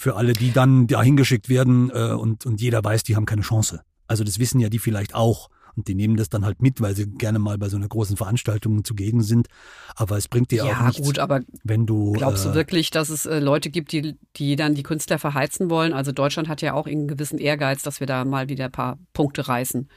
[0.00, 3.42] für alle, die dann dahin geschickt werden äh, und, und jeder weiß, die haben keine
[3.42, 3.82] Chance.
[4.06, 6.96] Also das wissen ja die vielleicht auch und die nehmen das dann halt mit, weil
[6.96, 9.48] sie gerne mal bei so einer großen Veranstaltung zugegen sind.
[9.94, 12.90] Aber es bringt dir auch Ja, nichts, gut, aber wenn du glaubst du äh, wirklich,
[12.90, 15.92] dass es äh, Leute gibt, die, die dann die Künstler verheizen wollen?
[15.92, 18.98] Also Deutschland hat ja auch einen gewissen Ehrgeiz, dass wir da mal wieder ein paar
[19.12, 19.88] Punkte reißen.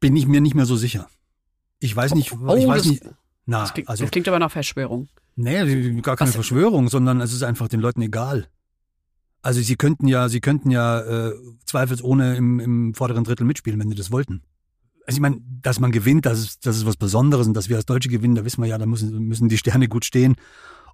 [0.00, 1.08] bin ich mir nicht mehr so sicher.
[1.78, 3.04] Ich weiß nicht, Oh, ich weiß das- nicht.
[3.46, 5.08] Na, Das klingt, also das klingt aber nach Verschwörung.
[5.36, 8.48] Nee, gar keine Was- Verschwörung, sondern es ist einfach den Leuten egal.
[9.42, 11.32] Also sie könnten ja, sie könnten ja äh,
[11.64, 14.42] zweifelsohne im, im vorderen Drittel mitspielen, wenn sie das wollten.
[15.06, 17.76] Also ich meine, dass man gewinnt, das ist, das ist was Besonderes und dass wir
[17.76, 20.36] als Deutsche gewinnen, da wissen wir ja, da müssen, müssen die Sterne gut stehen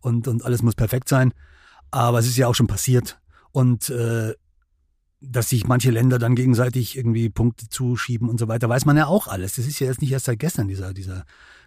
[0.03, 1.33] und, und alles muss perfekt sein.
[1.91, 3.19] Aber es ist ja auch schon passiert.
[3.51, 4.35] Und äh,
[5.21, 9.07] dass sich manche Länder dann gegenseitig irgendwie Punkte zuschieben und so weiter, weiß man ja
[9.07, 9.57] auch alles.
[9.57, 11.25] Das ist ja jetzt nicht erst seit gestern, dieser, dieser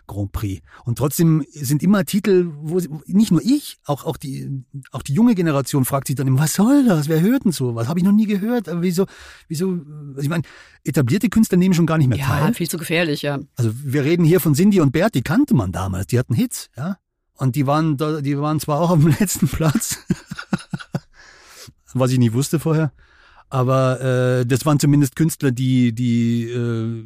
[0.07, 0.61] Grand Prix.
[0.85, 5.35] Und trotzdem sind immer Titel, wo nicht nur ich, auch, auch, die, auch die junge
[5.35, 7.07] Generation fragt sich dann immer, was soll das?
[7.09, 7.75] Wer hört denn so?
[7.75, 8.69] Was habe ich noch nie gehört?
[8.69, 9.05] Aber wieso,
[9.47, 9.79] wieso,
[10.17, 10.43] ich meine,
[10.83, 12.53] etablierte Künstler nehmen schon gar nicht mehr Ja, teil.
[12.53, 13.39] viel zu gefährlich, ja.
[13.55, 16.69] Also wir reden hier von Cindy und Bert, die kannte man damals, die hatten Hits,
[16.75, 16.97] ja.
[17.33, 19.99] Und die waren, da, die waren zwar auch auf dem letzten Platz,
[21.93, 22.91] was ich nie wusste vorher,
[23.49, 27.03] aber äh, das waren zumindest Künstler, die, die äh,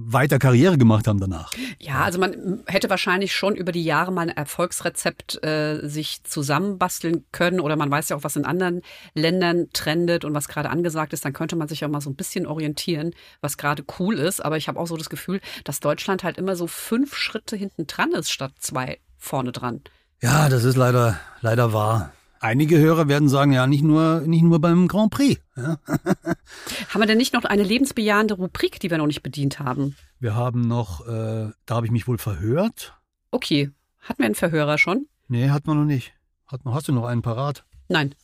[0.00, 1.52] weiter Karriere gemacht haben danach.
[1.78, 7.26] Ja, also man hätte wahrscheinlich schon über die Jahre mal ein Erfolgsrezept äh, sich zusammenbasteln
[7.32, 8.82] können oder man weiß ja auch, was in anderen
[9.14, 12.16] Ländern trendet und was gerade angesagt ist, dann könnte man sich auch mal so ein
[12.16, 14.44] bisschen orientieren, was gerade cool ist.
[14.44, 17.86] Aber ich habe auch so das Gefühl, dass Deutschland halt immer so fünf Schritte hinten
[17.86, 19.82] dran ist statt zwei vorne dran.
[20.20, 22.12] Ja, das ist leider, leider wahr.
[22.40, 25.40] Einige Hörer werden sagen, ja, nicht nur, nicht nur beim Grand Prix.
[25.56, 25.78] Ja.
[26.88, 29.96] Haben wir denn nicht noch eine lebensbejahende Rubrik, die wir noch nicht bedient haben?
[30.20, 32.94] Wir haben noch, äh, da habe ich mich wohl verhört.
[33.30, 33.70] Okay,
[34.00, 35.06] hatten wir einen Verhörer schon?
[35.28, 36.14] Nee, hat man noch nicht.
[36.46, 37.64] Hat man, hast du noch einen parat?
[37.88, 38.14] Nein.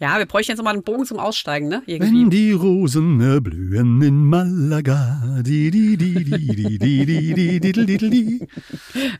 [0.00, 1.82] Ja, wir bräuchten jetzt noch mal einen Bogen zum Aussteigen, ne?
[1.86, 2.12] Irgendwie.
[2.22, 5.40] Wenn die Rosen erblühen in Malaga.
[5.42, 8.48] Di, di, di, di, di, di, di, di, di, di, di.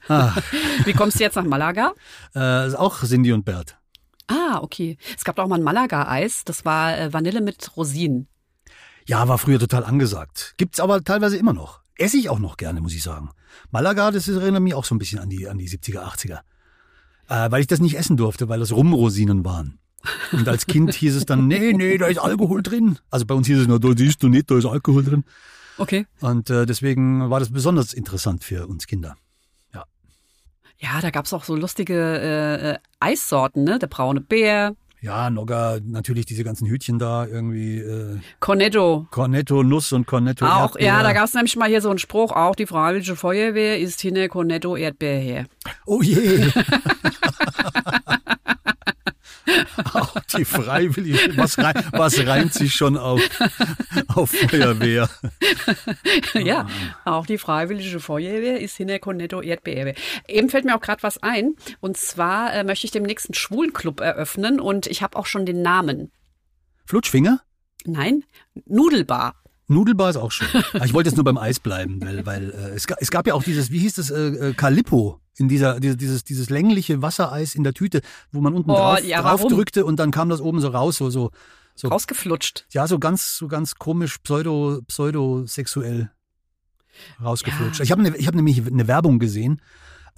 [0.08, 0.34] Ah,
[0.84, 1.92] Wie kommst du jetzt nach Malaga?
[2.34, 3.76] äh, auch Cindy und Bert.
[4.28, 4.96] Ah, okay.
[5.16, 6.42] Es gab auch mal ein Malaga-Eis.
[6.44, 8.28] Das war äh, Vanille mit Rosinen.
[9.06, 10.54] Ja, war früher total angesagt.
[10.56, 11.80] Gibt's aber teilweise immer noch.
[11.96, 13.30] Esse ich auch noch gerne, muss ich sagen.
[13.70, 16.40] Malaga, das erinnert mich auch so ein bisschen an die, an die 70er, 80er.
[17.28, 19.78] Äh, weil ich das nicht essen durfte, weil das Rumrosinen waren.
[20.32, 22.98] Und als Kind hieß es dann, nee, nee, da ist Alkohol drin.
[23.10, 25.24] Also bei uns hieß es nur, da siehst du nicht, da ist Alkohol drin.
[25.78, 26.06] Okay.
[26.20, 29.16] Und äh, deswegen war das besonders interessant für uns Kinder.
[30.82, 33.78] Ja, da gab's auch so lustige äh, äh, Eissorten, ne?
[33.78, 39.08] Der braune Bär, Ja, Nogga, natürlich diese ganzen Hütchen da, irgendwie äh, Cornetto.
[39.10, 40.86] Cornetto Nuss und Cornetto Auch, Erdbeer.
[40.86, 44.00] ja, da gab es nämlich mal hier so einen Spruch, auch die Freiwillige Feuerwehr ist
[44.00, 45.46] hinne Cornetto Erdbeer her.
[45.86, 46.46] Oh je.
[49.94, 53.20] Auch die Freiwillige, was, rein, was reimt sich schon auf,
[54.08, 55.08] auf Feuerwehr?
[56.34, 56.68] ja,
[57.04, 59.94] auch die Freiwillige Feuerwehr ist hinne Cornetto Erdbeer.
[60.28, 61.54] Eben fällt mir auch gerade was ein.
[61.80, 65.62] Und zwar äh, möchte ich demnächst einen Schwulenclub eröffnen und ich habe auch schon den
[65.62, 66.12] Namen.
[66.86, 67.40] Flutschfinger?
[67.84, 68.24] Nein,
[68.66, 69.41] Nudelbar.
[69.72, 70.48] Nudelbar ist auch schön.
[70.72, 73.34] Aber ich wollte jetzt nur beim Eis bleiben, weil, weil äh, es, es gab ja
[73.34, 77.54] auch dieses, wie hieß das, äh, äh, Calippo, in dieser, dieses, dieses, dieses längliche Wassereis
[77.54, 78.02] in der Tüte,
[78.32, 80.96] wo man unten Oh, drauf, ja, drauf drückte und dann kam das oben so raus,
[80.96, 81.30] so, so,
[81.74, 82.66] so Rausgeflutscht.
[82.70, 86.10] ja, so ganz, so ganz komisch, pseudo, pseudosexuell
[87.22, 87.78] rausgeflutscht.
[87.78, 87.84] Ja.
[87.84, 89.62] Ich habe ne, ich hab nämlich eine Werbung gesehen,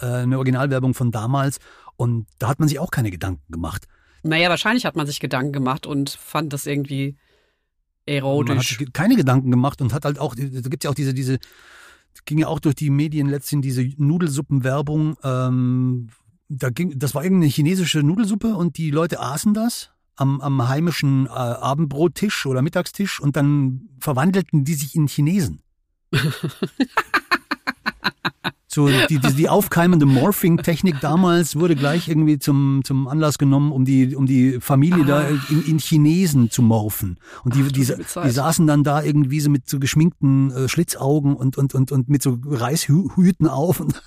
[0.00, 1.59] äh, eine Originalwerbung von damals
[1.96, 3.86] und da hat man sich auch keine Gedanken gemacht.
[4.24, 7.16] Naja, wahrscheinlich hat man sich Gedanken gemacht und fand das irgendwie
[8.07, 8.84] Man hat erotisch.
[8.92, 11.38] keine Gedanken gemacht und hat halt auch, da gibt's ja auch diese, diese,
[12.24, 15.16] ging ja auch durch die Medien letztens diese Nudelsuppenwerbung.
[15.22, 16.09] Ähm,
[16.48, 21.26] da ging, das war irgendeine chinesische Nudelsuppe und die Leute aßen das am, am heimischen
[21.26, 25.61] äh, Abendbrottisch oder Mittagstisch und dann verwandelten die sich in Chinesen.
[28.75, 33.85] So, die, die, die aufkeimende Morphing-Technik damals wurde gleich irgendwie zum, zum Anlass genommen, um
[33.85, 37.18] die, um die Familie da in, in Chinesen zu morphen.
[37.45, 41.37] Und die, Ach, die, die saßen dann da irgendwie so mit so geschminkten äh, Schlitzaugen
[41.37, 43.79] und, und, und, und mit so Reishüten auf.
[43.79, 44.03] Und,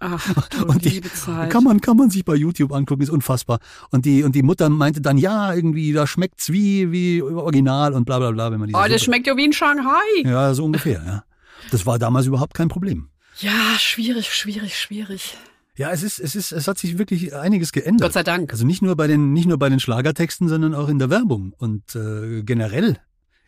[0.00, 0.28] Ach,
[0.66, 1.00] und die,
[1.48, 3.60] kann man, kann man sich bei YouTube angucken, ist unfassbar.
[3.90, 8.04] Und die, und die Mutter meinte dann, ja, irgendwie, da schmeckt's wie, wie original und
[8.04, 10.22] bla, bla, bla, wenn man diese Oh, das Suppe- schmeckt ja wie in Shanghai.
[10.24, 11.22] Ja, so ungefähr, ja.
[11.70, 13.10] Das war damals überhaupt kein Problem.
[13.40, 15.36] Ja, schwierig, schwierig, schwierig.
[15.76, 18.08] Ja, es ist, es ist, es hat sich wirklich einiges geändert.
[18.08, 18.50] Gott sei Dank.
[18.50, 21.54] Also nicht nur bei den, nicht nur bei den Schlagertexten, sondern auch in der Werbung
[21.56, 22.98] und äh, generell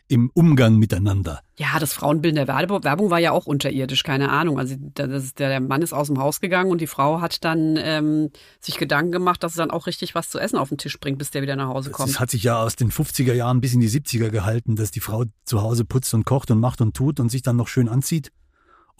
[0.07, 1.41] im Umgang miteinander.
[1.57, 4.59] Ja, das Frauenbild in der Werbung war ja auch unterirdisch, keine Ahnung.
[4.59, 7.77] Also das, der, der Mann ist aus dem Haus gegangen und die Frau hat dann
[7.77, 8.29] ähm,
[8.59, 11.17] sich Gedanken gemacht, dass sie dann auch richtig was zu essen auf den Tisch bringt,
[11.17, 12.09] bis der wieder nach Hause kommt.
[12.09, 14.99] Es hat sich ja aus den 50er Jahren bis in die 70er gehalten, dass die
[14.99, 17.87] Frau zu Hause putzt und kocht und macht und tut und sich dann noch schön
[17.87, 18.31] anzieht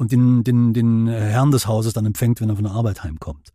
[0.02, 3.54] und den, den, den Herrn des Hauses dann empfängt, wenn er von der Arbeit heimkommt.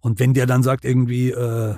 [0.00, 1.74] Und wenn der dann sagt irgendwie, äh,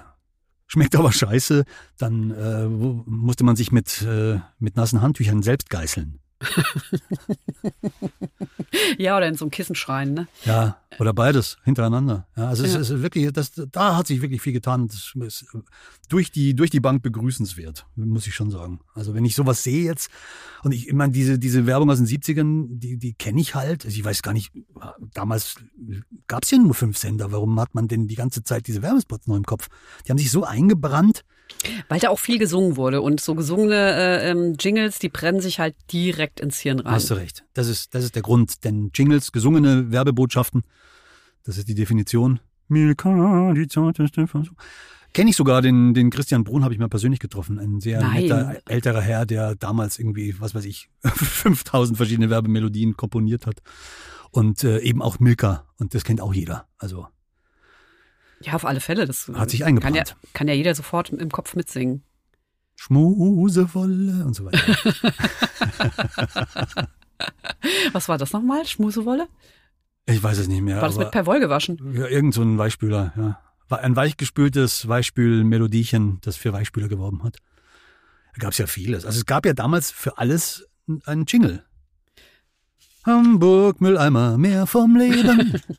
[0.68, 1.64] schmeckt aber scheiße,
[1.98, 6.20] dann äh, musste man sich mit, äh, mit nassen Handtüchern selbst geißeln.
[8.98, 10.28] Ja, oder in so einem Kissen schreien, ne?
[10.44, 12.26] Ja, oder beides hintereinander.
[12.36, 12.70] Ja, also Ja.
[12.78, 14.88] es ist wirklich, das, da hat sich wirklich viel getan.
[14.88, 15.46] Das ist
[16.08, 18.80] durch die, durch die Bank begrüßenswert, muss ich schon sagen.
[18.94, 20.10] Also wenn ich sowas sehe jetzt,
[20.62, 23.84] und ich, ich meine, diese, diese Werbung aus den 70ern, die, die kenne ich halt.
[23.84, 24.52] Also ich weiß gar nicht,
[25.12, 25.56] damals
[26.26, 27.32] gab es ja nur fünf Sender.
[27.32, 29.68] Warum hat man denn die ganze Zeit diese Werbespots noch im Kopf?
[30.06, 31.24] Die haben sich so eingebrannt.
[31.88, 35.60] Weil da auch viel gesungen wurde und so gesungene äh, ähm, Jingles, die brennen sich
[35.60, 36.92] halt direkt ins Hirn rein.
[36.92, 37.44] Hast du recht.
[37.54, 38.64] Das ist, das ist der Grund.
[38.64, 40.64] Denn Jingles, gesungene Werbebotschaften,
[41.44, 42.40] das ist die Definition.
[42.68, 44.56] Milka, die zarteste Versuch.
[45.12, 47.60] Kenne ich sogar den, den Christian Brun, habe ich mal persönlich getroffen.
[47.60, 48.22] Ein sehr Nein.
[48.22, 53.62] netter, älterer Herr, der damals irgendwie, was weiß ich, 5000 verschiedene Werbemelodien komponiert hat.
[54.32, 55.66] Und äh, eben auch Milka.
[55.78, 56.66] Und das kennt auch jeder.
[56.78, 57.06] Also
[58.44, 59.06] Ja, auf alle Fälle.
[59.06, 59.96] Das Hat sich Kann eingebrannt.
[59.96, 62.02] ja, kann ja jeder sofort im Kopf mitsingen.
[62.76, 64.58] Schmusewolle und so weiter.
[67.92, 68.66] Was war das nochmal?
[68.66, 69.28] Schmusewolle?
[70.06, 70.76] Ich weiß es nicht mehr.
[70.76, 71.78] War das mit Per Woll gewaschen?
[71.94, 73.38] Ja, irgend so ein Weichspüler, ja.
[73.68, 77.38] War ein weichgespültes Weichspülmelodiechen, das für Weichspüler geworben hat.
[78.34, 79.06] Da gab es ja vieles.
[79.06, 80.68] Also es gab ja damals für alles
[81.06, 81.64] einen Jingle.
[83.06, 85.60] Hamburg, Mülleimer, mehr vom Leben.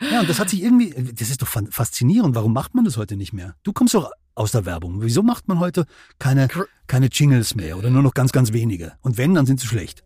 [0.00, 2.34] ja, und das hat sich irgendwie, das ist doch faszinierend.
[2.34, 3.54] Warum macht man das heute nicht mehr?
[3.62, 5.02] Du kommst doch aus der Werbung.
[5.02, 5.86] Wieso macht man heute
[6.18, 6.48] keine,
[6.86, 8.92] keine Jingles mehr oder nur noch ganz, ganz wenige?
[9.00, 10.04] Und wenn, dann sind sie schlecht.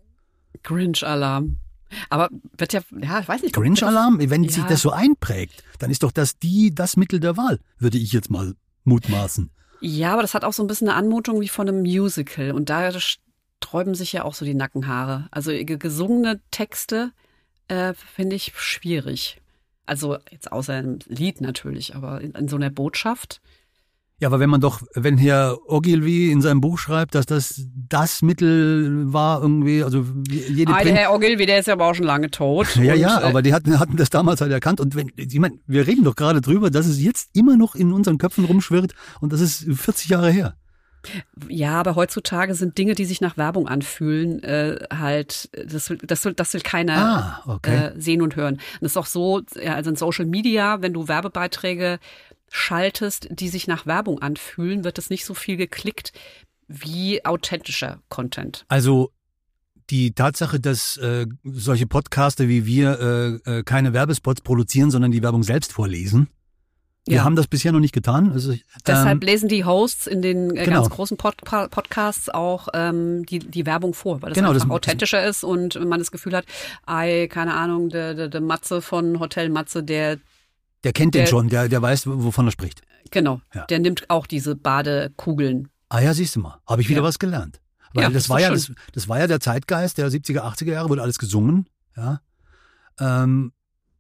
[0.62, 1.58] Grinch-Alarm.
[2.08, 3.54] Aber wird ja, ja, ich weiß nicht.
[3.54, 4.66] Grinch-Alarm, wenn sich Ja.
[4.68, 8.30] das so einprägt, dann ist doch das die, das Mittel der Wahl, würde ich jetzt
[8.30, 9.50] mal mutmaßen.
[9.80, 12.52] Ja, aber das hat auch so ein bisschen eine Anmutung wie von einem Musical.
[12.52, 15.28] Und da sträuben sich ja auch so die Nackenhaare.
[15.30, 17.12] Also ge- gesungene Texte
[17.68, 19.41] äh, finde ich schwierig.
[19.86, 23.40] Also jetzt außer im Lied natürlich, aber in, in so einer Botschaft.
[24.22, 28.22] Ja, aber wenn man doch, wenn Herr Ogilvy in seinem Buch schreibt, dass das das
[28.22, 32.06] Mittel war irgendwie, also jede Ah, der Herr Ogilvy, der ist ja aber auch schon
[32.06, 32.76] lange tot.
[32.76, 34.78] ja, ja, äh, aber die hatten, hatten das damals halt erkannt.
[34.78, 37.92] Und wenn, ich meine, wir reden doch gerade drüber, dass es jetzt immer noch in
[37.92, 40.54] unseren Köpfen rumschwirrt und das ist 40 Jahre her.
[41.48, 46.24] Ja, aber heutzutage sind Dinge, die sich nach Werbung anfühlen, äh, halt, das will, das
[46.24, 47.86] will, das will keiner Ah, okay.
[47.86, 48.54] äh, sehen und hören.
[48.54, 51.98] Und es ist auch so, ja, also in Social Media, wenn du Werbebeiträge
[52.50, 56.12] schaltest, die sich nach Werbung anfühlen, wird es nicht so viel geklickt
[56.68, 58.64] wie authentischer Content.
[58.68, 59.10] Also
[59.90, 65.22] die Tatsache, dass äh, solche Podcaster wie wir äh, äh, keine Werbespots produzieren, sondern die
[65.22, 66.28] Werbung selbst vorlesen.
[67.06, 67.24] Wir Ja.
[67.24, 68.30] haben das bisher noch nicht getan.
[68.30, 68.54] Also,
[68.86, 70.82] Deshalb ähm, lesen die Hosts in den äh, Genau.
[70.82, 74.70] ganz großen Pod Podcasts auch ähm, die, die Werbung vor, weil das Genau, einfach das-
[74.70, 76.44] authentischer ist und man das Gefühl hat,
[76.86, 80.18] ei, keine Ahnung, der, der, der Matze von Hotel Matze, der,
[80.84, 82.82] der kennt den der- schon, der, der weiß, wovon er spricht.
[83.10, 83.64] genau, Ja.
[83.66, 85.68] der nimmt auch diese Badekugeln.
[85.88, 86.58] Ah ja, siehst du mal.
[86.68, 87.04] Habe ich wieder Ja.
[87.04, 87.60] was gelernt.
[87.94, 90.70] Weil Ja, das ist war ja das, das war ja der Zeitgeist der 70er, 80er
[90.72, 91.66] Jahre, wurde alles gesungen.
[91.96, 92.20] Ja.
[93.00, 93.52] Ähm,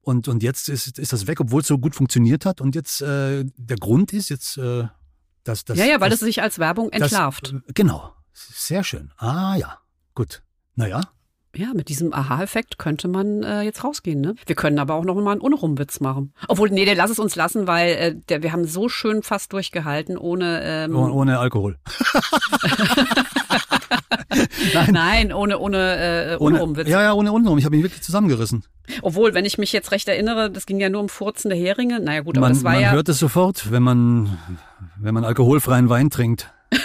[0.02, 2.60] und, und jetzt ist, ist das weg, obwohl es so gut funktioniert hat.
[2.60, 4.84] Und jetzt äh, der Grund ist jetzt, äh,
[5.44, 5.78] dass das.
[5.78, 7.54] ja, ja, weil das, es sich als Werbung das- entlarvt.
[7.68, 8.12] äh, Genau.
[8.34, 9.12] Sehr schön.
[9.18, 9.78] Ah ja.
[10.14, 10.42] Gut.
[10.74, 11.00] Naja.
[11.54, 14.22] Ja, mit diesem Aha-Effekt könnte man äh, jetzt rausgehen.
[14.22, 14.34] Ne?
[14.46, 16.32] Wir können aber auch noch mal einen Unrumwitz machen.
[16.48, 19.52] Obwohl, nee, der lass es uns lassen, weil äh, der, wir haben so schön fast
[19.52, 21.78] durchgehalten, ohne ähm, Oh, ohne Alkohol.
[24.90, 26.88] nein, ohne ohne äh, Ohne, Unrumwitz.
[26.88, 27.58] ja, ja, ohne Unrum.
[27.58, 28.64] Ich habe mich wirklich zusammengerissen.
[29.02, 32.00] Obwohl, wenn ich mich jetzt recht erinnere, das ging ja nur um furzende Heringe.
[32.00, 34.38] Naja gut, aber Man, das war man ja hört es sofort, wenn man,
[34.98, 36.52] wenn man alkoholfreien Wein trinkt.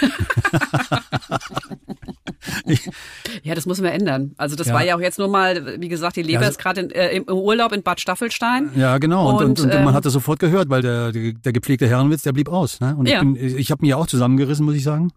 [3.42, 4.32] ja, das müssen wir ändern.
[4.36, 4.74] Also das Ja.
[4.74, 7.24] war ja auch jetzt nur mal, wie gesagt, die Leber Ja, ist gerade äh, im
[7.28, 8.70] Urlaub in Bad Staffelstein.
[8.76, 9.28] Ja, genau.
[9.30, 11.88] Und, und, Und, und, ähm, man hat das sofort gehört, weil der, der, der gepflegte
[11.88, 12.80] Herrenwitz, der blieb aus.
[12.80, 12.94] Ne?
[12.96, 13.14] Und Ja.
[13.14, 15.10] ich, bin, ich habe mich ja auch zusammengerissen, muss ich sagen.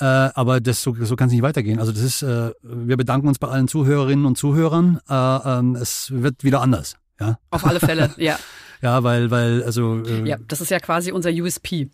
[0.00, 1.78] Äh, aber das so, so kann es nicht weitergehen.
[1.78, 5.00] Also das ist, äh, wir bedanken uns bei allen Zuhörerinnen und Zuhörern.
[5.08, 6.96] Äh, ähm, es wird wieder anders.
[7.20, 8.38] Ja, Auf alle Fälle, ja.
[8.82, 11.88] ja, weil, weil, also, äh, Ja, das ist ja quasi unser USP.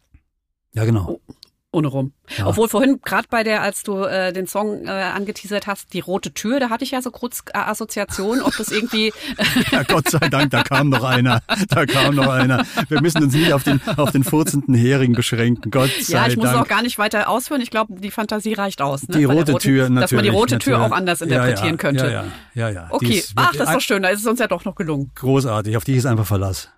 [0.73, 1.21] ja, genau.
[1.73, 2.13] Ohne rum.
[2.37, 2.49] Ja.
[2.49, 6.35] Obwohl vorhin, gerade bei der, als du äh, den Song äh, angeteasert hast, die rote
[6.35, 9.13] Tür, da hatte ich ja so kurz äh, Assoziation, ob das irgendwie,
[9.71, 11.43] Ja, Gott sei Dank, da kam noch einer.
[11.69, 12.65] Da kam noch einer.
[12.89, 15.71] Wir müssen uns nicht auf den, auf den furzenden Hering beschränken.
[15.71, 16.61] Gott sei ja, ich muss Dank.
[16.61, 17.61] auch gar nicht weiter ausführen.
[17.61, 19.07] Ich glaube, die Fantasie reicht aus.
[19.07, 19.19] Ne?
[19.19, 20.01] Die Bei rote roten- Tür natürlich.
[20.01, 20.93] Dass man die rote Tür natürlich.
[20.93, 22.05] auch anders interpretieren ja, ja, könnte.
[22.07, 22.71] Ja, ja, ja.
[22.71, 22.89] ja.
[22.89, 25.13] Die Okay, ach, das ist doch schön, da ist es uns ja doch noch gelungen.
[25.15, 26.69] Großartig, auf dich ist einfach Verlass.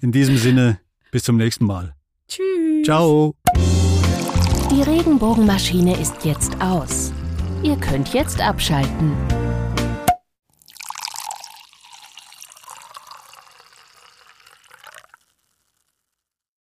[0.00, 0.80] In diesem Sinne,
[1.12, 1.95] bis zum nächsten Mal.
[2.28, 2.84] Tschüss.
[2.84, 3.34] Ciao.
[4.70, 7.12] Die Regenbogenmaschine ist jetzt aus.
[7.62, 9.12] Ihr könnt jetzt abschalten.